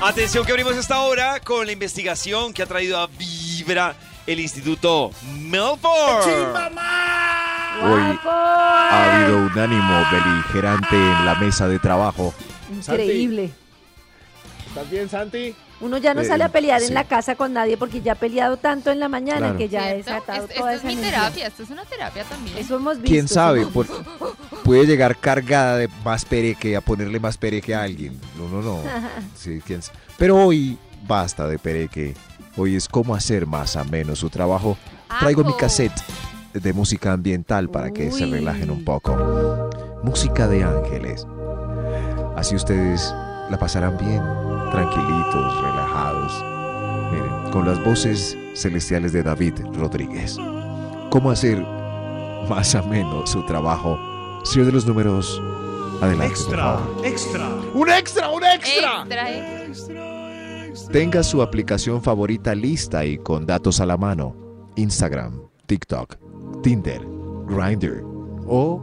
[0.02, 3.96] Atención que abrimos esta hora con la investigación que ha traído a Vibra
[4.28, 6.28] el Instituto Melford.
[7.84, 12.34] Hoy ha habido un ánimo beligerante en la mesa de trabajo.
[12.72, 13.52] Increíble.
[14.76, 15.56] ¿Estás bien, Santi?
[15.80, 16.88] Uno ya no Eh, sale a pelear sí.
[16.88, 19.58] en la casa con nadie porque ya ha peleado tanto en la mañana Claro.
[19.58, 19.98] que ya ha ¿Cierto?
[20.12, 21.12] desatado Es- toda esto esa es mi energía.
[21.22, 22.58] terapia, esto es una terapia también.
[22.58, 23.10] Eso hemos visto.
[23.10, 23.66] ¿Quién sabe?
[23.68, 23.88] Por-
[24.66, 28.20] puede llegar cargada de más pereque a ponerle más pereque a alguien.
[28.38, 28.80] No, no, no.
[29.36, 29.80] Sí, quién
[30.18, 32.14] Pero hoy basta de pereque.
[32.58, 34.78] Hoy es cómo hacer más ameno su trabajo.
[35.22, 36.02] Traigo mi cassette
[36.54, 39.70] de música ambiental para que se relajen un poco.
[40.04, 41.26] Música de ángeles.
[42.36, 43.14] Así ustedes
[43.50, 44.22] la pasarán bien,
[44.76, 46.44] tranquilitos, relajados.
[47.12, 50.38] Miren, con las voces celestiales de David Rodríguez.
[51.10, 51.62] ¿Cómo hacer
[52.50, 53.98] más ameno su trabajo?
[54.44, 55.42] Señor de los números,
[56.02, 56.36] adelante.
[56.46, 57.06] por favor.
[57.06, 57.50] extra.
[57.74, 59.06] ¡Un extra, un Extra,
[59.66, 60.92] extra.
[60.92, 64.36] Tenga su aplicación favorita lista y con datos a la mano.
[64.76, 66.16] Instagram, TikTok,
[66.62, 67.00] Tinder,
[67.48, 68.04] Grindr
[68.46, 68.82] o,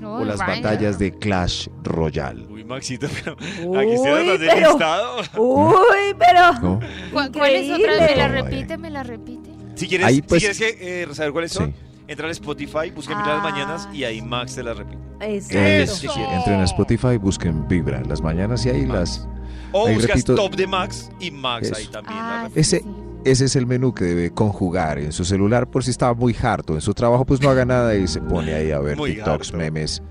[0.00, 0.62] No, o las Grindr.
[0.62, 2.46] batallas de Clash Royale.
[2.72, 5.16] Uy, Maxito, pero Uy, aquí estoy hablando del pero- listado.
[5.38, 6.52] Uy, pero.
[6.60, 6.80] ¿no?
[7.12, 8.06] ¿Cuál, cuál es otra?
[8.06, 8.76] ¿Me la repite?
[8.78, 9.50] ¿Me la repite?
[9.74, 11.74] Si quieres, Ahí, si pues- quieres que, eh, saber cuáles son, Sí.
[12.08, 13.50] entra al Spotify, busca Vibra las Ah.
[13.50, 14.98] mañanas y ahí Max te las repite.
[15.20, 16.12] Exacto.
[16.34, 19.26] Entren a Spotify, busquen Vibra en las mañanas y ahí las...
[19.74, 21.76] O Ahí buscas repito- Top de Max y Max Eso.
[21.76, 22.18] ahí también.
[22.20, 22.60] Ah, la.
[22.60, 22.84] Ese,
[23.24, 26.74] ese es el menú que debe conjugar en su celular por si está muy harto
[26.74, 29.48] en su trabajo, pues no haga nada y se pone ahí a ver Muy TikToks,
[29.48, 29.56] harto.
[29.58, 30.02] memes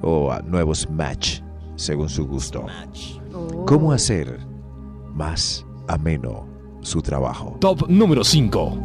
[0.00, 1.40] o a nuevos match
[1.76, 2.66] según su gusto.
[3.34, 3.64] Oh.
[3.66, 4.38] ¿Cómo hacer
[5.12, 6.46] más ameno
[6.80, 7.56] su trabajo?
[7.60, 8.78] Top número 5.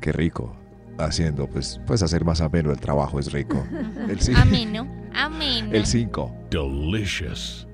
[0.00, 0.56] Qué rico.
[0.98, 3.64] Haciendo, pues, pues hacer más ameno el trabajo es rico.
[4.08, 5.72] El ci- Ameno, ameno.
[5.72, 6.30] El 5.
[6.50, 7.66] Delicious.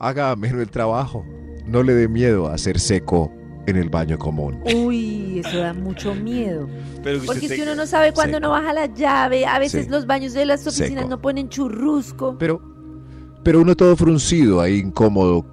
[0.00, 1.24] Haga ameno el trabajo.
[1.66, 3.32] No le dé miedo a hacer seco
[3.66, 4.60] en el baño común.
[4.74, 6.68] Uy, eso da mucho miedo.
[7.02, 8.48] Pero que Porque si uno no sabe cuándo Seco.
[8.48, 9.90] no baja la llave, a veces Sí.
[9.90, 11.08] los baños de las oficinas Seco.
[11.08, 12.36] no ponen churrusco.
[12.38, 12.60] Pero,
[13.44, 15.44] pero uno todo fruncido, ahí incómodo,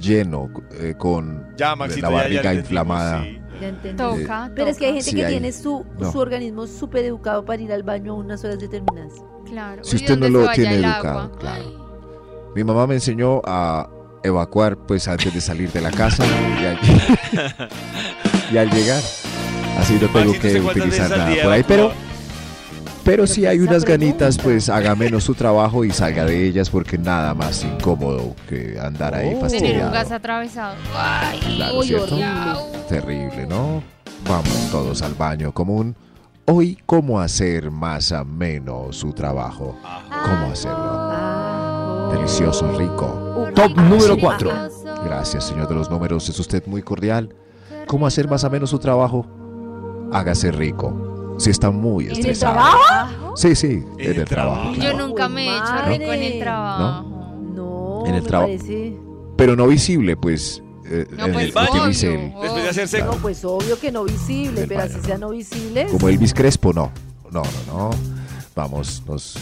[0.00, 3.22] lleno, eh, con Ya, Maxito, la ya- ya barriga inflamada.
[3.24, 3.38] sí.
[3.60, 3.96] Ya entendí.
[3.96, 6.10] Toca, Pero es que hay gente Sí, que hay- tiene su, no.
[6.10, 9.12] su organismo súper educado para ir al baño a unas horas determinadas.
[9.46, 9.84] Claro.
[9.84, 11.38] Si usted no ¿dónde se lo tiene educado, agua?
[11.38, 12.50] claro.
[12.56, 13.88] Mi mamá me enseñó a
[14.24, 16.24] evacuar pues antes de salir de la casa
[16.60, 16.78] y al,
[18.52, 19.00] y al llegar.
[19.78, 21.92] Así no tengo Maxito, que ¿usted cuántas utilizar nada por ahí, pero?
[23.04, 26.70] Pero si hay esa unas ganitas, pues haga menos su trabajo y salga de ellas
[26.70, 29.92] porque nada más incómodo que andar ahí Tener un fastidiado.
[29.92, 30.74] gas atravesado.
[30.96, 32.14] Ay, Claro, Uy, ¿cierto?
[32.14, 32.86] horrible.
[32.88, 33.82] Terrible, ¿no?
[34.28, 35.96] Vamos todos al baño común.
[36.46, 39.76] Hoy, ¿cómo hacer más ameno su trabajo?
[40.24, 40.78] ¿Cómo hacerlo?
[40.80, 43.48] Ah, Delicioso, rico.
[43.54, 44.20] Top número sí.
[44.20, 44.50] 4.
[45.04, 46.28] Gracias, señor de los números.
[46.28, 47.34] Es usted muy cordial.
[47.86, 49.26] ¿Cómo hacer más ameno su trabajo?
[50.12, 51.11] Hágase rico.
[51.42, 52.54] Si está muy ¿En el estresado.
[52.54, 53.36] trabajo?
[53.36, 54.74] Sí, sí, en el el trabajo.
[54.74, 57.08] Yo nunca me he hecho rico en el trabajo.
[57.54, 58.52] No, En el trabajo.
[59.36, 60.62] Pero no visible, pues.
[60.84, 61.84] eh, No, en pues, el- obvio.
[62.42, 63.06] Después de hacer seco.
[63.06, 65.04] No, pues obvio que no visible, pero baño, así ¿no?
[65.06, 65.86] sea no visible.
[65.90, 66.92] Como Elvis Crespo, no.
[67.30, 67.90] No, no, no.
[68.54, 69.36] Vamos, nos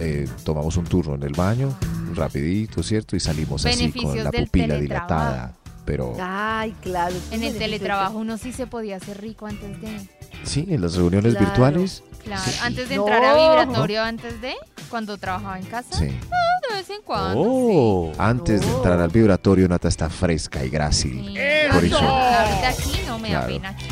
[0.00, 1.72] eh, tomamos un turno en el baño,
[2.14, 3.14] rapidito, ¿cierto?
[3.16, 5.54] Y salimos así con la pupila dilatada.
[5.84, 7.14] Pero Ay, claro.
[7.30, 10.17] En el teletrabajo uno sí se podía hacer rico antes de.
[10.44, 11.46] Sí, en las reuniones Claro.
[11.46, 12.02] virtuales.
[12.24, 12.58] Claro, Sí.
[12.62, 13.02] antes de No.
[13.08, 14.54] entrar a vibratorio, antes de,
[14.90, 16.04] cuando trabajaba en casa, Sí.
[16.06, 17.40] de vez en cuando.
[17.40, 18.12] Oh.
[18.18, 18.76] Antes de No.
[18.76, 21.24] entrar al vibratorio, Nata está fresca y grácil.
[21.26, 21.34] Sí.
[21.72, 21.98] Por eso.
[21.98, 23.54] Ahorita aquí no me da Claro.
[23.54, 23.86] pena aquí.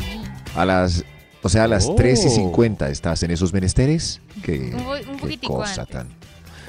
[0.55, 1.03] A las,
[1.41, 1.95] o sea, a las Oh.
[1.95, 4.21] 3 y 50 estás en esos menesteres.
[4.43, 5.95] Qué, Un, un qué cosa antes.
[5.95, 6.07] tan,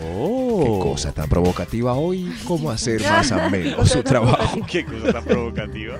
[0.00, 0.62] Oh.
[0.64, 2.32] qué cosa tan provocativa hoy.
[2.46, 4.60] ¿Cómo hacer más ameno su trabajo?
[4.66, 5.96] Qué cosa tan provocativa.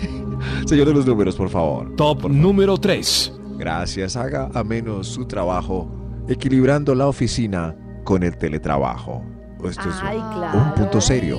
[0.66, 1.94] Señor de los números, por favor.
[1.96, 3.32] Top número 3.
[3.58, 5.90] Gracias, haga ameno su trabajo,
[6.28, 7.74] equilibrando la oficina
[8.04, 9.24] con el teletrabajo.
[9.64, 10.58] Esto es Ay, un, claro.
[10.58, 11.38] un punto serio,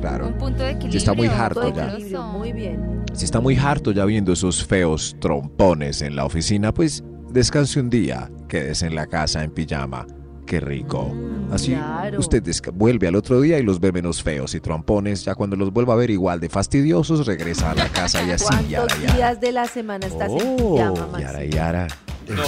[0.00, 0.28] claro.
[0.28, 0.92] Un punto de equilibrio.
[0.92, 1.96] Si está muy harto ya.
[2.32, 3.04] Muy bien.
[3.12, 7.90] Si está muy harto ya viendo esos feos trompones en la oficina, pues descanse un
[7.90, 10.06] día, quédese en la casa en pijama.
[10.48, 11.14] Qué rico.
[11.52, 12.18] Así claro.
[12.18, 12.42] usted
[12.72, 15.24] vuelve al otro día y los ve menos feos y trompones.
[15.24, 18.44] Ya cuando los vuelva a ver igual de fastidiosos, regresa a la casa y así,
[18.46, 18.68] ¿Cuántos
[19.00, 19.14] yara.
[19.14, 21.22] días de la semana estás en Oh, pijama, Maxi?
[21.22, 21.86] yara, yara.
[22.28, 22.42] No,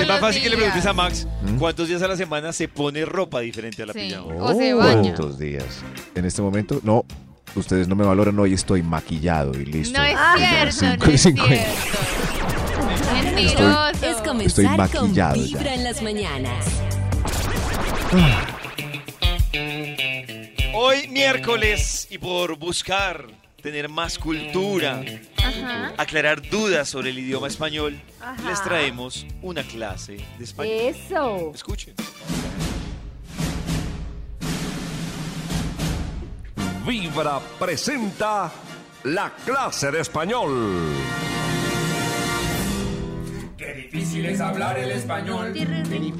[0.00, 1.56] es más fácil que le preguntes a Max ¿Mm?
[1.58, 4.00] cuántos días a la semana se pone ropa diferente a la Sí.
[4.00, 4.34] pijama.
[4.44, 5.02] O se baña.
[5.02, 5.64] ¿Cuántos días?
[6.14, 7.04] En este momento, no.
[7.54, 9.96] Ustedes no me valoran hoy, estoy maquillado y listo.
[9.98, 11.54] No es cierto, cinco no y es cincuenta.
[11.54, 13.36] cierto.
[13.36, 13.88] Mentiroso.
[13.90, 15.32] Es Estoy comenzar maquillado con ya.
[15.32, 16.66] Vibra en las mañanas.
[20.74, 23.26] Hoy miércoles y por buscar
[23.60, 25.02] tener más cultura,
[25.38, 25.94] Ajá.
[25.96, 28.48] aclarar dudas sobre el idioma español, Ajá.
[28.48, 30.74] les traemos una clase de español.
[30.78, 31.52] Eso.
[31.54, 31.94] Escuchen.
[36.86, 38.52] Vibra presenta
[39.02, 40.92] la clase de español.
[43.96, 45.54] Difícil es hablar el español,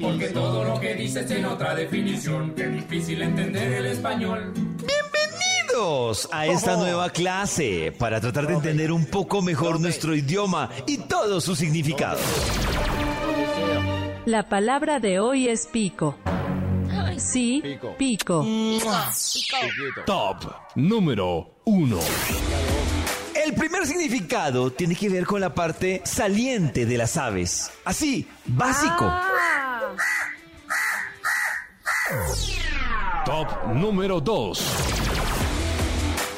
[0.01, 2.55] porque todo lo que dices en otra definición.
[2.55, 4.51] Qué difícil entender el español.
[4.55, 10.97] Bienvenidos a esta nueva clase para tratar de entender un poco mejor nuestro idioma y
[10.97, 12.17] todo su significado.
[14.25, 16.15] La palabra de hoy es pico.
[17.17, 17.61] Sí,
[17.99, 18.43] pico.
[20.07, 21.99] Top número 1.
[23.47, 27.71] El primer significado tiene que ver con la parte saliente de las aves.
[27.85, 29.09] Así, básico.
[33.25, 34.65] Top número 2.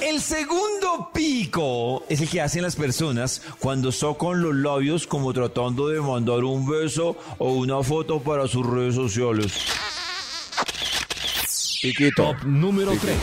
[0.01, 5.87] El segundo pico es el que hacen las personas cuando socan los labios como tratando
[5.87, 9.51] de mandar un beso o una foto para sus redes sociales.
[12.15, 13.17] Top número 3.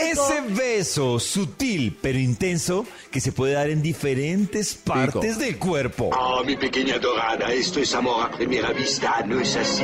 [0.00, 6.10] Ese beso sutil pero intenso que se puede dar en diferentes partes del cuerpo.
[6.16, 9.82] Oh, mi pequeña dorada, esto es amor a primera vista, ¿no es así?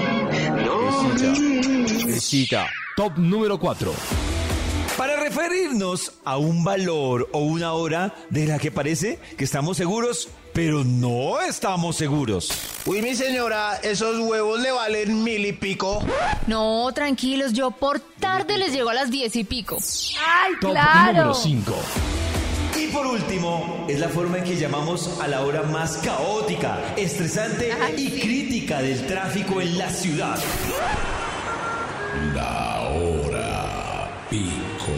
[0.64, 1.16] ¿No?
[2.96, 3.92] Top número 4.
[4.96, 10.28] Para referirnos a un valor o una hora de la que parece que estamos seguros,
[10.52, 12.50] pero no estamos seguros.
[12.84, 16.02] Uy, mi señora, esos huevos le valen mil y pico.
[16.46, 19.78] No, tranquilos, yo por tarde les llego a las diez y pico.
[20.24, 21.12] ¡Ay, Top claro!
[21.12, 21.72] número 5.
[22.80, 27.72] Y por último, es la forma en que llamamos a la hora más caótica, estresante
[27.96, 30.38] y crítica del tráfico en la ciudad.
[32.34, 34.92] La hora pico.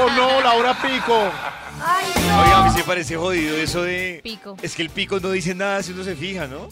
[0.00, 1.30] Oh no, la hora pico.
[1.84, 4.20] ¡Ay, Oiga, a mí se parece jodido eso de...
[4.22, 4.56] Pico.
[4.62, 6.68] Es que el pico no dice nada si uno se fija, ¿no?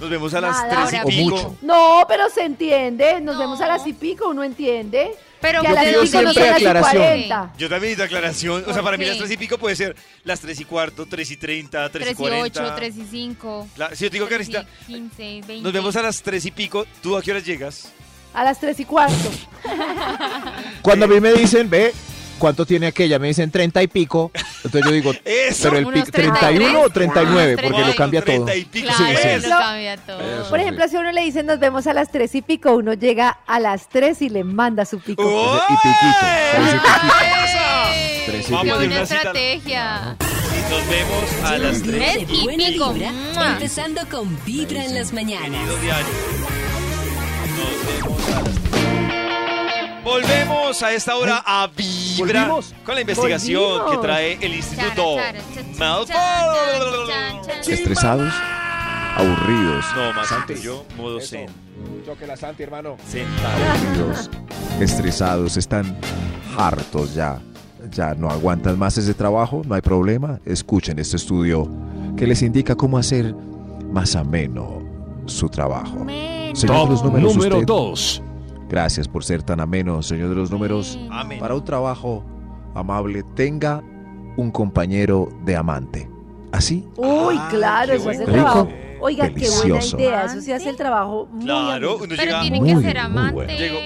[0.00, 0.68] Nos vemos a las Nada.
[0.86, 1.56] tres y Ahora pico.
[1.62, 3.20] No, pero se entiende.
[3.20, 5.10] Nos vemos a las y pico, uno entiende.
[5.40, 7.02] Pero que a las pido y pico no son las y aclaración.
[7.02, 7.52] cuarenta.
[7.58, 8.62] Yo también necesito aclaración.
[8.62, 9.10] O sea, ¿Por para mí qué?
[9.10, 12.04] las tres y pico puede ser las tres y cuarto, tres y treinta, tres y
[12.06, 12.64] 3 y cuarenta.
[12.64, 13.68] 8, 3 y 5.
[13.76, 15.60] La- si yo te digo, Karencita, 15, 20.
[15.62, 16.86] nos vemos a las tres y pico.
[17.02, 17.92] ¿Tú a qué horas llegas?
[18.34, 19.30] A las tres y cuarto.
[20.82, 21.92] Cuando a mí me dicen, ve,
[22.38, 23.18] ¿cuánto tiene aquella?
[23.18, 24.30] Me dicen 30 y pico.
[24.64, 25.68] Entonces yo digo, Eso.
[25.70, 28.44] pero el pico, 31 o 39, Ah, porque lo cambia todo.
[28.46, 28.88] 30 y pico.
[28.96, 29.48] Claro, Sí, sí.
[29.48, 30.48] lo cambia todo.
[30.48, 32.94] Por ejemplo, si a uno le dicen nos vemos a las tres y pico, uno
[32.94, 35.22] llega a las tres y le manda su pico.
[35.24, 35.60] ¡Oh!
[35.68, 36.26] Y piquito.
[36.52, 37.14] Tres y piquito.
[37.92, 38.22] ¡Ey!
[38.26, 40.16] Tres y ¡Qué Vamos buena una estrategia!
[40.20, 42.12] Y nos vemos a las tres.
[42.14, 42.92] Tres de y buena pico.
[42.92, 43.52] vibra, ¡Mua!
[43.52, 45.60] empezando con Vibra en las mañanas.
[45.66, 45.96] Nos vemos
[48.28, 48.97] a las tres.
[50.04, 52.74] Volvemos a esta hora a Vibra volvimos.
[52.84, 53.90] con la investigación Volvimos.
[53.90, 55.16] que trae el Instituto
[55.78, 56.14] Malfoy.
[57.66, 58.32] Estresados,
[59.16, 60.54] aburridos, No, más Santi.
[60.62, 61.46] yo, modo zen.
[62.06, 62.96] Toque la Santi, hermano.
[63.44, 64.30] Aburridos,
[64.80, 65.96] estresados, están
[66.56, 67.40] hartos ya.
[67.90, 70.40] Ya no aguantan más ese trabajo, no hay problema.
[70.44, 71.68] Escuchen este estudio
[72.16, 73.34] que les indica cómo hacer
[73.90, 74.82] más ameno
[75.26, 76.04] su trabajo.
[76.04, 76.60] Menos.
[76.62, 77.66] Top números, número usted.
[77.66, 78.22] 2.
[78.68, 80.98] Gracias por ser tan ameno, señor de los números.
[81.10, 81.38] Amén.
[81.38, 82.24] Para un trabajo
[82.74, 83.82] amable, tenga
[84.36, 86.08] un compañero de amante.
[86.52, 88.68] Así, Uy, Ah, claro, eso hace el trabajo.
[89.00, 90.24] Oiga, qué buena idea.
[90.24, 92.40] Eso sí hace el trabajo muy Claro, uno Pero llega.
[92.40, 93.34] tienen Muy que ser muy amantes.
[93.34, 93.52] bueno.
[93.52, 93.78] Llego.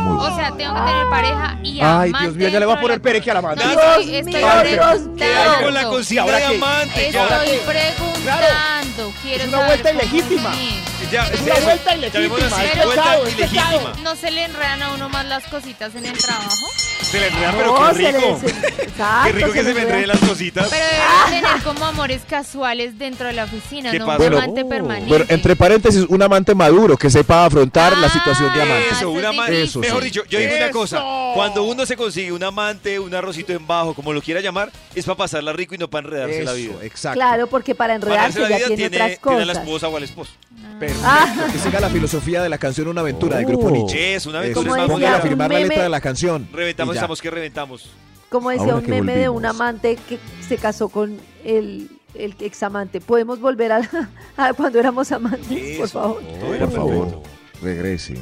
[0.00, 2.12] Muy O sea, tengo que tener pareja y amante.
[2.18, 3.64] Ay, Dios mío, ya le va a poner pereque a la amante.
[3.64, 5.14] No, Dios estoy, estoy mío, Dios mío.
[5.16, 5.90] ¿Qué hay con la preguntando.
[6.38, 7.08] de amante?
[7.10, 9.12] ¿Qué ahora Estoy preguntando.
[9.22, 10.50] Quiero Es una vuelta ilegítima.
[10.54, 11.10] es.
[11.10, 11.64] Ya, Es una eso.
[11.64, 13.92] vuelta ilegítima, es vuelta es ilegítima.
[14.02, 16.66] ¿No se le enredan a uno más las cositas en el trabajo?
[17.02, 18.40] Se le enreda, pero No, qué se le- rico.
[18.40, 18.46] se-
[18.84, 20.68] exacto, Qué rico se que se me enreden las cositas.
[20.70, 24.24] Pero deberían tener como amores casuales dentro de la oficina, ¿Qué no pasa?
[24.24, 25.08] un amante permanente.
[25.08, 28.86] Bueno, entre paréntesis, un amante maduro que sepa afrontar la Ah, situación de amante.
[28.86, 29.81] Eso, eso una es ma- difícil.
[29.82, 30.08] Mejor sí.
[30.08, 30.72] dicho, yo digo una Eso.
[30.78, 31.04] cosa.
[31.34, 35.04] Cuando uno se consigue un amante, un arrocito en bajo, como lo quiera llamar, es
[35.04, 36.72] para pasarla rico y no para enredarse la vida.
[36.74, 37.16] Eso, exacto.
[37.18, 39.52] Claro, porque para Para enredarse enredarse la ya vida tiene, tiene, otras tiene a la
[39.52, 39.64] cosas.
[39.66, 40.32] esposa o al esposo.
[40.78, 41.04] Perfecto.
[41.06, 41.48] Ah.
[41.52, 43.70] Que siga la filosofía de la canción Una aventura de Grupo Oh.
[43.70, 44.14] Nietzsche.
[44.14, 46.48] Es una Eso, aventura, decía Póngale a firmar la letra de la canción.
[46.52, 47.00] Reventamos, ya.
[47.00, 47.90] estamos que reventamos.
[48.28, 50.18] Como decía Ahora un meme de un amante que
[50.48, 53.00] se casó con el, el examante.
[53.00, 53.80] ¿Podemos volver a,
[54.36, 56.22] a cuando éramos amantes, por favor?
[56.58, 57.22] Por favor,
[57.62, 58.18] regresen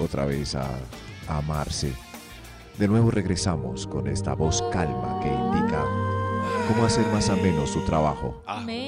[0.00, 0.66] otra vez a,
[1.28, 1.92] a amarse.
[2.78, 5.84] De nuevo regresamos con esta voz calma que indica
[6.68, 8.42] cómo hacer más ameno su trabajo.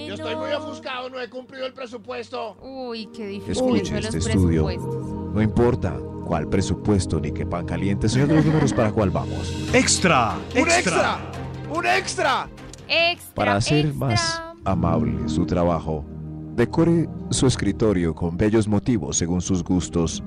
[0.06, 2.56] Yo estoy muy ofuscado, no he cumplido el presupuesto.
[2.62, 4.68] Uy, qué difícil Escuche este estudio.
[5.34, 9.52] No importa cuál presupuesto ni qué pan caliente, señor de los números, ¿para cuál vamos?
[9.72, 11.18] Extra, ¡Un extra!
[11.74, 12.48] ¡Un extra!
[12.88, 14.06] Extra, Para hacer extra.
[14.06, 16.04] más amable su trabajo,
[16.60, 20.22] decore su escritorio con bellos motivos según sus gustos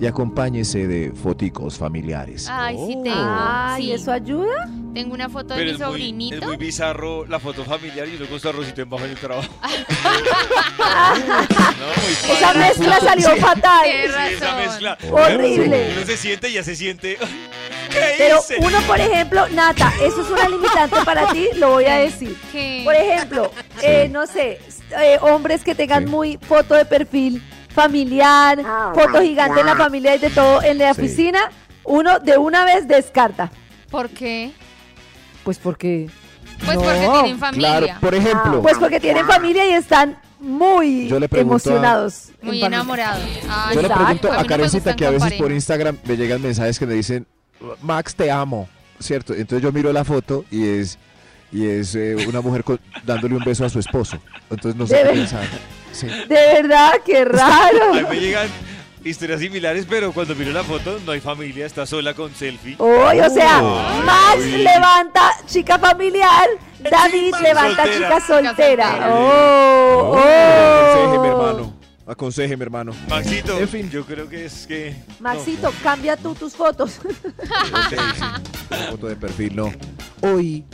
[0.00, 2.48] y acompáñese de foticos familiares.
[2.50, 3.18] Ay, sí tengo.
[3.18, 3.92] Ay, sí.
[3.92, 4.70] ¿eso ayuda?
[4.94, 6.36] Tengo una foto de mi es muy, sobrinito.
[6.36, 9.18] es muy bizarro la foto familiar y uno con su arrocito en bajo en el
[9.18, 9.52] trabajo.
[12.30, 13.84] Esa mezcla salió fatal.
[13.84, 14.98] Sí, esa mezcla.
[15.10, 15.92] Horrible.
[15.96, 17.18] Uno se siente y ya se siente.
[17.94, 18.56] ¿Qué Pero hice?
[18.60, 22.36] uno, por ejemplo, Nata, eso es una limitante para ti, lo voy a decir.
[22.52, 22.82] ¿Qué?
[22.84, 23.50] Por ejemplo,
[23.82, 24.60] eh, no sé,
[25.00, 27.42] eh, hombres que tengan muy foto de perfil
[27.74, 28.58] familiar,
[28.94, 31.00] foto gigante en la familia y de todo en la Sí.
[31.00, 31.50] oficina,
[31.84, 33.50] uno de una vez descarta.
[33.90, 34.52] ¿Por qué?
[35.44, 36.08] Pues porque...
[36.64, 36.82] Pues no.
[36.84, 37.78] porque tienen familia.
[37.78, 42.28] Claro, por ejemplo, Pues porque tienen familia y están muy Yo le pregunto a- emocionados.
[42.42, 43.22] Muy enamorados.
[43.74, 46.94] Yo le pregunto A Karencita que a veces por Instagram me llegan mensajes que me
[46.94, 47.26] dicen,
[47.82, 49.34] Max, te amo, ¿cierto?
[49.34, 50.98] Entonces yo miro la foto y es,
[51.52, 54.18] y es eh, una mujer con- dándole un beso a su esposo.
[54.50, 55.46] Entonces no sé ¿De qué pensar.
[55.92, 56.06] Sí.
[56.06, 57.84] De verdad, qué raro.
[57.92, 58.48] A mí me llegan
[59.04, 62.76] historias similares, pero cuando miro la foto no hay familia, está sola con selfie.
[62.78, 63.60] Uy, o sea.
[64.04, 66.48] Max levanta chica familiar,
[66.90, 67.94] David levanta Soltera.
[67.94, 68.46] chica soltera.
[68.56, 69.10] soltera.
[69.12, 71.24] Oh, oh.
[71.24, 71.74] hermano.
[72.06, 72.92] Aconsejeme, hermano.
[73.08, 73.88] Maxito, En fin.
[73.90, 74.94] yo creo que es que.
[75.20, 77.00] Maxito, cambia tú tus fotos.
[77.04, 78.24] Ok, sí.
[78.70, 79.70] Una foto de perfil, no.
[80.20, 80.64] Hoy,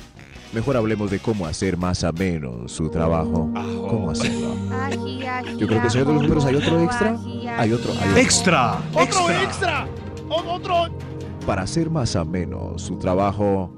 [0.52, 3.50] mejor hablemos de cómo hacer más ameno su trabajo.
[3.88, 4.54] ¿Cómo hacerlo?
[4.72, 7.10] Ají, ají, Yo creo que señor de los números hay otro extra.
[7.58, 8.16] Hay otro, hay otro.
[8.16, 8.78] Extra.
[8.94, 9.88] ¡Otro extra!
[10.28, 10.88] ¡O- ¡Otro!
[11.46, 13.72] Para hacer más ameno su trabajo,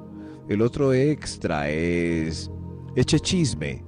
[0.49, 2.51] el otro extra es
[2.97, 3.85] eche chisme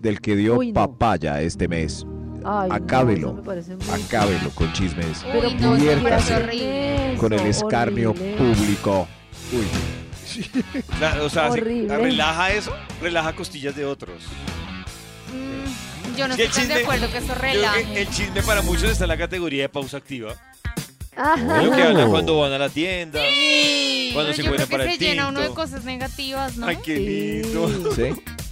[0.00, 0.74] del que dio Uy, no.
[0.74, 2.06] papaya este mes.
[2.44, 3.32] Ay, no, Acábelo.
[3.32, 5.24] muy- Acábelo con chismes.
[5.32, 8.36] Pero no, diviértase con el escarnio horrible.
[8.36, 9.08] público.
[9.52, 9.64] Uy,
[10.98, 11.96] Claro, o sea, se- Horrible.
[11.96, 14.22] relaja eso, relaja costillas de otros.
[15.32, 18.00] Mm, yo no estoy tan de acuerdo que eso creo que relaje.
[18.02, 20.34] el chisme para muchos está en la categoría de pausa activa.
[21.16, 21.60] Ajá.
[21.60, 21.86] Es lo que Oh.
[21.88, 23.20] hablan cuando van a la tienda,
[24.12, 25.60] cuando Pero se encuentran para que el se llena uno de tinto.
[25.60, 26.66] cosas negativas, ¿no?
[26.66, 27.92] Ay, qué lindo.
[27.94, 28.02] ¿sí?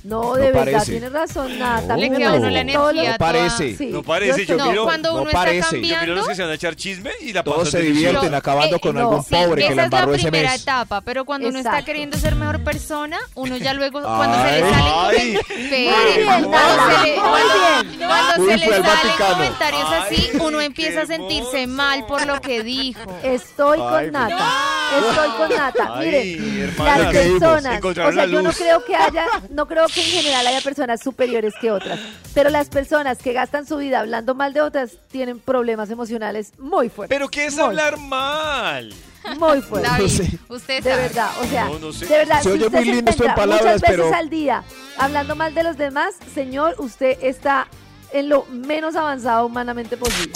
[0.05, 0.90] No, de No verdad, parece.
[0.92, 1.94] tienes razón, Nata.
[1.96, 3.76] Mí me queda a uno parece la energía No parece.
[3.76, 5.61] Sí, No parece, yo No, miro- cuando no uno está parece.
[5.62, 6.14] Yo Yo miro cambiando...
[6.16, 8.76] los que se van a echar chisme y la Todos pasan se divierten Pero, acabando
[8.76, 10.62] eh, con no, algún sí, pobre que esa le es embarró la ese primera mes.
[10.62, 11.86] etapa, pero cuando uno está Exacto.
[11.86, 14.72] queriendo ser mejor persona, uno ya luego, cuando se le Ay.
[14.72, 15.38] salen
[16.24, 21.66] cuando se le, muy cuando- se le salen comentarios así, Ay, uno empieza a sentirse
[21.66, 23.00] mal por lo que dijo.
[23.22, 24.48] Estoy Ay, con Nata.
[24.98, 25.92] Estoy con Nata.
[25.94, 26.07] Ay,
[26.38, 30.07] Miren, las personas, o sea, la yo no creo que haya, no creo que en
[30.11, 31.99] general haya personas superiores que otras,
[32.34, 36.88] pero las personas que gastan su vida hablando mal de otras tienen problemas emocionales muy
[36.88, 37.14] fuertes.
[37.16, 38.93] Pero ¿qué es Muy, hablar mal?
[39.38, 39.90] Muy fuertes.
[39.93, 40.38] David, sé.
[40.49, 41.03] usted De sabe.
[41.03, 42.07] verdad, o sea, No, no sé.
[42.07, 44.14] de verdad, Se si oye usted muy se lindo esto en palabras, muchas veces pero-
[44.14, 44.64] al día
[44.99, 47.68] hablando mal de los demás, señor, usted está
[48.12, 50.32] en lo menos avanzado humanamente posible.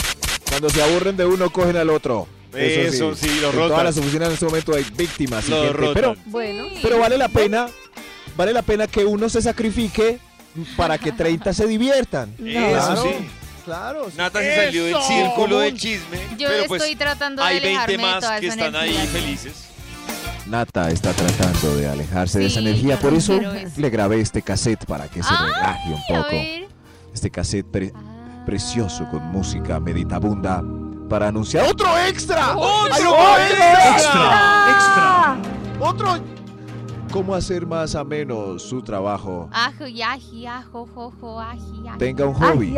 [0.49, 2.27] Cuando se aburren de uno, cogen al otro.
[2.55, 3.69] Eso sí, lo En rotan.
[3.71, 5.45] todas las oficinas en este momento hay víctimas.
[5.45, 5.95] gente, rotan.
[5.95, 7.67] pero, Bueno, pero vale la pena,
[8.37, 10.19] vale la pena que uno se sacrifique
[10.77, 12.35] para que 30 se diviertan.
[12.39, 13.09] Eso Claro, sí.
[13.65, 14.07] Claro.
[14.17, 16.19] Nata se salió del círculo del chisme.
[16.39, 18.77] Yo pero estoy pues tratando de hay 20 alejarme de más toda que esa están
[18.77, 19.11] ahí energía.
[19.21, 19.63] felices.
[20.47, 23.41] Nata está tratando de alejarse de esa Sí, energía, por no eso
[23.77, 26.31] le grabé este cassette para que se Ay, relaje un a poco.
[26.37, 26.69] ver.
[27.13, 27.93] Este cassette pre-
[28.45, 30.63] precioso con música meditabunda
[31.11, 32.57] para anunciar otro extra.
[32.57, 33.39] ¡Otro ¡Hay otro
[33.93, 34.67] Extra.
[34.71, 35.37] Extra.
[35.81, 36.19] ¡Otro!
[37.17, 39.49] ¿Cómo hacer más ameno su trabajo?
[41.99, 42.75] Tenga un hobby.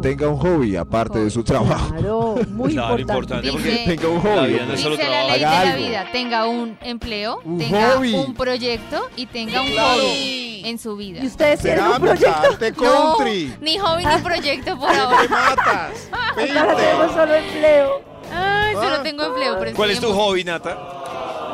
[0.00, 1.88] Tenga un hobby aparte de su trabajo.
[1.92, 3.48] Claro, muy Claro, importante.
[3.48, 4.52] importante porque Dice- Tenga un la hobby.
[4.52, 5.32] vida no es solo Dice la trabajo.
[5.32, 8.14] ley de la vida, tenga un empleo, Un tenga hobby.
[8.14, 11.24] un proyecto y tenga un hobby en su vida.
[11.24, 12.28] ¿Y ustedes tienen un proyecto?
[12.52, 12.76] arte No,
[13.16, 13.52] country.
[13.60, 15.18] ni hobby ni proyecto por ahora.
[15.28, 16.08] matas.
[16.12, 18.00] Ahora tenemos solo empleo.
[18.32, 19.56] Ay, solo tengo empleo.
[19.58, 20.78] Pero ¿Cuál es tu hobby, Nata?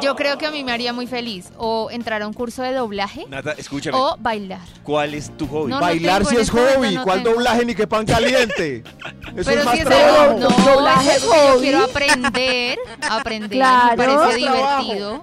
[0.03, 2.73] Yo creo que a mí me haría muy feliz o entrar a un curso de
[2.73, 3.97] doblaje Nata, escúchame.
[3.97, 4.61] o bailar.
[4.83, 5.71] ¿Cuál es tu hobby?
[5.71, 6.95] No, no Bailar tengo, si en es este momento hobby.
[6.97, 7.35] no ¿Cuál tengo.
[7.37, 8.83] doblaje ni qué pan caliente?
[9.37, 10.21] Eso Pero es más si es trabajo.
[10.23, 11.61] algo, no, Doblaje es algo que yo hobby.
[11.63, 12.79] quiero aprender,
[13.11, 13.97] aprender, Claro.
[13.97, 15.21] me parece.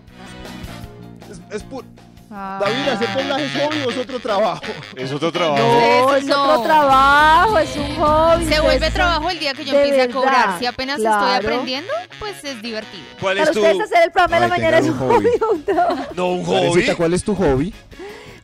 [1.30, 1.84] Es, es pu-
[2.32, 2.60] Ah.
[2.62, 4.62] David, hacer doblaje es hobby o es otro trabajo.
[4.96, 5.58] Es otro trabajo.
[5.64, 6.44] No, es no.
[6.44, 8.46] otro trabajo, es un hobby.
[8.46, 10.60] Se vuelve son- trabajo el día que yo empiece a cobrar.
[10.60, 13.04] Si apenas estoy aprendiendo, pues es divertido.
[13.20, 15.30] ¿Cuál Para es tu ustedes hacer el programa de la mañana es un hobby hobby.
[15.42, 16.04] o un trabajo.
[16.16, 16.86] no un hobby?
[16.96, 17.74] ¿cuál es tu hobby?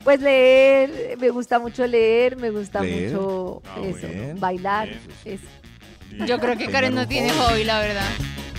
[0.04, 3.12] Pues leer, me gusta mucho leer, me gusta Leer.
[3.12, 4.88] mucho Ah, eso, bien, bailar.
[4.88, 5.00] bien.
[5.26, 6.26] eso.
[6.26, 7.54] Yo creo que Karen no tiene hobby.
[7.54, 8.06] hobby, la verdad.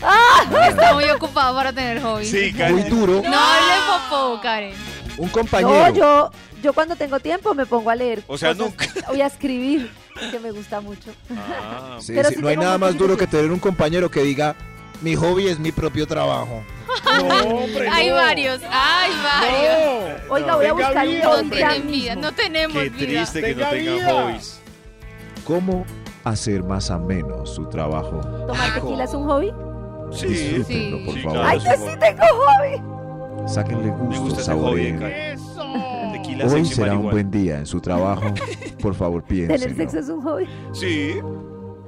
[0.03, 0.66] ¡Ah!
[0.68, 2.27] Está muy ocupada para tener hobby.
[2.27, 2.89] Sí, Muy Karen.
[2.89, 3.22] duro.
[3.24, 3.74] No hable
[4.09, 4.74] popó, Karen.
[5.19, 5.95] Un No, compañero.
[5.95, 6.31] yo,
[6.62, 8.23] yo cuando tengo tiempo me pongo a leer.
[8.27, 8.87] O sea, cosas, nunca.
[9.09, 9.91] Voy a escribir.
[10.31, 11.11] que me gusta mucho.
[11.37, 14.21] Ah, Sí, Pero sí, sí no hay nada más duro que tener un compañero que
[14.23, 14.55] diga,
[15.03, 16.62] mi hobby es mi propio trabajo.
[17.93, 20.25] hay varios, hay varios.
[20.29, 20.35] No.
[20.35, 21.59] Oiga, voy a buscar un vida, hobby hombre.
[21.61, 22.99] ya Tienen vida, no tenemos Qué vida.
[23.07, 24.12] triste que no Tenga tengan vida.
[24.23, 24.61] hobbies.
[25.45, 25.85] ¿Cómo
[26.25, 28.21] hacer más ameno su trabajo?
[28.47, 29.53] ¿Tomar tequila es un hobby?
[30.12, 30.27] Sí.
[30.29, 31.39] Disfrútenlo, por Sí, favor.
[31.41, 31.49] claro.
[31.49, 32.96] ¡Ay, que sí tengo hobby!
[33.47, 35.03] Sáquenle gusta gusto, de saboreen.
[36.51, 38.32] Hoy será un buen día en su trabajo.
[38.82, 39.76] Por favor, ¿Tener piénsenlo.
[39.76, 40.45] sexo es un hobby?
[40.72, 41.11] Sí.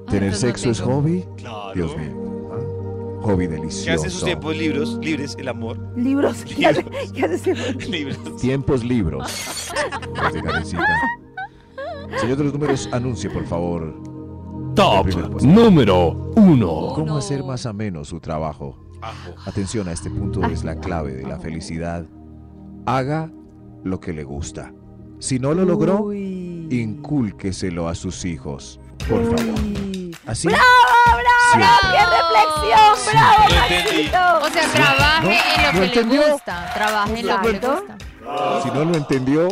[0.08, 1.24] ¿Tener no sexo es hobby?
[1.36, 1.72] Claro.
[1.74, 2.50] Dios mío.
[2.52, 3.22] ¿ah?
[3.22, 4.24] Hobby ¿Qué hace en sus delicioso.
[4.24, 5.36] tiempos libros, libres?
[5.38, 5.78] El amor.
[5.96, 6.44] Libros.
[6.56, 7.54] ¿Qué hace, qué hace?
[7.88, 8.36] Libros.
[8.40, 9.28] Tiempos libros.
[12.20, 13.94] Señor de los números, anuncie, por favor.
[14.74, 15.08] Top
[15.42, 16.92] número 1.
[16.94, 18.76] ¿Cómo hacer más ameno su trabajo?
[19.46, 22.04] Atención a este punto, es la clave de la felicidad.
[22.86, 23.30] Haga
[23.84, 24.72] lo que le gusta.
[25.20, 26.68] Si no lo logró, Uy.
[26.70, 28.80] incúlqueselo a sus hijos.
[29.08, 29.54] Por favor.
[30.26, 30.48] Así.
[30.48, 30.62] ¡Bravo,
[31.06, 31.78] bravo!
[31.92, 32.96] ¡Qué reflexión!
[33.12, 33.44] ¡Bravo.
[33.54, 34.46] Maxito!
[34.46, 35.30] O sea, trabaje ¿No?
[35.30, 36.20] en lo ¿No que entendió?
[36.26, 36.70] le gusta.
[36.74, 37.96] Trabaje en lo que le gusta.
[38.62, 39.48] Si no lo entendió,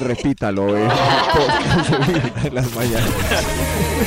[0.00, 0.88] repítalo en
[2.52, 3.10] las mañanas.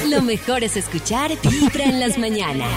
[0.08, 2.70] Lo mejor es escuchar Vibra en las mañanas.